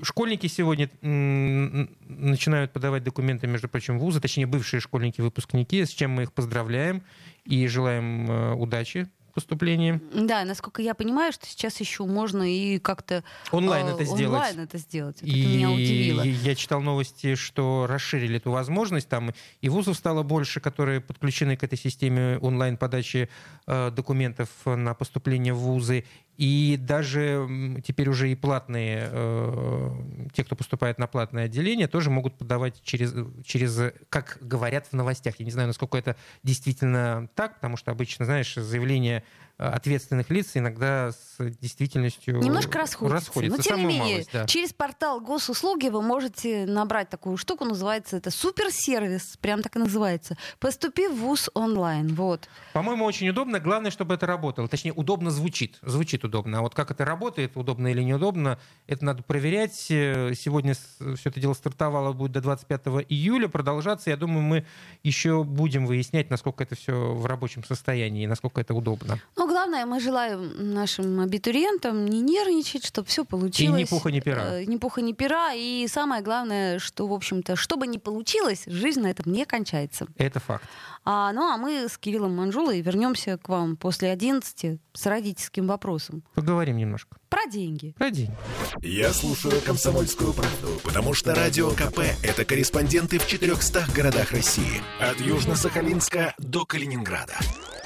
школьники 0.02 0.46
сегодня 0.46 0.88
начинают 1.00 2.72
подавать 2.72 3.02
документы, 3.02 3.48
между 3.48 3.68
прочим, 3.68 3.98
вузы, 3.98 4.20
точнее, 4.20 4.46
бывшие 4.46 4.80
школьники, 4.80 5.20
выпускники, 5.20 5.84
с 5.84 5.90
чем 5.90 6.12
мы 6.12 6.22
их 6.22 6.32
поздравляем 6.32 7.02
и 7.44 7.66
желаем 7.66 8.30
э, 8.30 8.54
удачи 8.54 9.08
поступлении. 9.32 10.00
Да, 10.14 10.44
насколько 10.44 10.82
я 10.82 10.94
понимаю, 10.94 11.32
что 11.32 11.46
сейчас 11.46 11.80
еще 11.80 12.04
можно 12.04 12.42
и 12.42 12.78
как-то 12.78 13.24
онлайн 13.50 13.86
э, 13.86 13.90
это 13.94 14.04
сделать. 14.04 14.24
Онлайн 14.24 14.60
это 14.60 14.78
сделать. 14.78 15.16
Это 15.18 15.26
и 15.26 15.46
меня 15.46 15.70
удивило. 15.70 16.22
Я 16.22 16.54
читал 16.54 16.80
новости, 16.80 17.34
что 17.34 17.86
расширили 17.88 18.36
эту 18.36 18.50
возможность. 18.50 19.08
Там 19.08 19.32
и 19.60 19.68
вузов 19.68 19.96
стало 19.96 20.22
больше, 20.22 20.60
которые 20.60 21.00
подключены 21.00 21.56
к 21.56 21.64
этой 21.64 21.78
системе 21.78 22.38
онлайн-подачи 22.38 23.28
э, 23.66 23.90
документов 23.90 24.48
на 24.64 24.94
поступление 24.94 25.54
в 25.54 25.58
вузы. 25.58 26.04
И 26.38 26.78
даже 26.80 27.80
теперь 27.84 28.08
уже 28.08 28.30
и 28.32 28.34
платные, 28.34 29.08
э, 29.10 29.90
те, 30.32 30.44
кто 30.44 30.56
поступает 30.56 30.98
на 30.98 31.06
платное 31.06 31.44
отделение, 31.44 31.88
тоже 31.88 32.10
могут 32.10 32.38
подавать 32.38 32.80
через, 32.82 33.14
через, 33.44 33.92
как 34.08 34.38
говорят 34.40 34.86
в 34.86 34.94
новостях. 34.94 35.36
Я 35.38 35.44
не 35.44 35.50
знаю, 35.50 35.68
насколько 35.68 35.98
это 35.98 36.16
действительно 36.42 37.28
так, 37.34 37.56
потому 37.56 37.76
что 37.76 37.90
обычно, 37.90 38.24
знаешь, 38.24 38.54
заявление 38.54 39.24
ответственных 39.58 40.30
лиц 40.30 40.52
иногда 40.54 41.12
с 41.12 41.38
действительностью 41.60 42.38
немножко 42.38 42.78
расходится. 42.78 43.18
расходится. 43.18 43.56
Но 43.56 43.62
тем 43.62 43.78
не 43.78 43.84
менее, 43.84 44.14
малость, 44.14 44.30
да. 44.32 44.46
через 44.46 44.72
портал 44.72 45.20
госуслуги 45.20 45.88
вы 45.88 46.02
можете 46.02 46.66
набрать 46.66 47.08
такую 47.10 47.36
штуку, 47.36 47.64
называется 47.64 48.16
это 48.16 48.30
суперсервис, 48.30 49.36
прям 49.40 49.62
так 49.62 49.76
и 49.76 49.78
называется. 49.78 50.36
Поступи 50.58 51.06
в 51.06 51.14
ВУЗ 51.16 51.50
онлайн. 51.54 52.14
Вот. 52.14 52.48
По-моему, 52.72 53.04
очень 53.04 53.28
удобно. 53.28 53.60
Главное, 53.60 53.90
чтобы 53.90 54.14
это 54.14 54.26
работало. 54.26 54.68
Точнее, 54.68 54.92
удобно 54.92 55.30
звучит. 55.30 55.78
Звучит 55.82 56.24
удобно. 56.24 56.58
А 56.58 56.60
вот 56.62 56.74
как 56.74 56.90
это 56.90 57.04
работает, 57.04 57.56
удобно 57.56 57.88
или 57.88 58.02
неудобно, 58.02 58.58
это 58.86 59.04
надо 59.04 59.22
проверять. 59.22 59.74
Сегодня 59.74 60.74
все 60.74 61.28
это 61.28 61.40
дело 61.40 61.54
стартовало, 61.54 62.12
будет 62.12 62.32
до 62.32 62.40
25 62.40 62.80
июля 63.08 63.48
продолжаться. 63.48 64.10
Я 64.10 64.16
думаю, 64.16 64.42
мы 64.42 64.66
еще 65.02 65.44
будем 65.44 65.86
выяснять, 65.86 66.30
насколько 66.30 66.64
это 66.64 66.74
все 66.74 67.14
в 67.14 67.26
рабочем 67.26 67.64
состоянии, 67.64 68.26
насколько 68.26 68.60
это 68.60 68.74
удобно. 68.74 69.18
Ну, 69.36 69.46
главное, 69.62 69.86
мы 69.86 70.00
желаем 70.00 70.74
нашим 70.74 71.20
абитуриентам 71.20 72.06
не 72.06 72.20
нервничать, 72.20 72.84
чтобы 72.84 73.06
все 73.06 73.24
получилось. 73.24 73.80
И 73.80 73.82
ни 73.82 73.86
пуха, 73.86 74.10
ни 74.10 74.20
пера. 74.20 74.58
Э, 74.58 74.64
ни 74.64 74.76
пуха, 74.76 75.00
ни 75.00 75.12
пера. 75.12 75.52
И 75.54 75.86
самое 75.88 76.22
главное, 76.22 76.78
что, 76.78 77.06
в 77.06 77.12
общем-то, 77.12 77.54
что 77.56 77.76
бы 77.76 77.86
ни 77.86 77.98
получилось, 77.98 78.64
жизнь 78.66 79.00
на 79.00 79.08
этом 79.08 79.32
не 79.32 79.44
кончается. 79.44 80.06
Это 80.18 80.40
факт. 80.40 80.64
А, 81.04 81.32
ну, 81.32 81.42
а 81.52 81.56
мы 81.56 81.88
с 81.88 81.98
Кириллом 81.98 82.36
Манжулой 82.36 82.80
вернемся 82.80 83.36
к 83.36 83.48
вам 83.48 83.76
после 83.76 84.10
11 84.10 84.80
с 84.92 85.06
родительским 85.06 85.66
вопросом. 85.66 86.22
Поговорим 86.34 86.76
немножко. 86.76 87.16
Про 87.28 87.46
деньги. 87.46 87.94
Про 87.98 88.10
деньги. 88.10 88.36
Я 88.82 89.12
слушаю 89.12 89.60
«Комсомольскую 89.62 90.32
правду», 90.32 90.80
потому 90.84 91.14
что 91.14 91.34
«Радио 91.34 91.70
КП»— 91.70 92.00
это 92.22 92.44
корреспонденты 92.44 93.18
в 93.18 93.26
400 93.26 93.86
городах 93.94 94.30
России. 94.32 94.80
От 95.00 95.18
Южно-Сахалинска 95.20 96.34
до 96.38 96.64
Калининграда. 96.64 97.34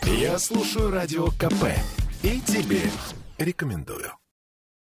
Я 0.03 0.39
слушаю 0.39 0.91
«Радио 0.91 1.29
КП» 1.29 1.75
и 2.23 2.41
тебе 2.41 2.83
рекомендую. 3.39 4.13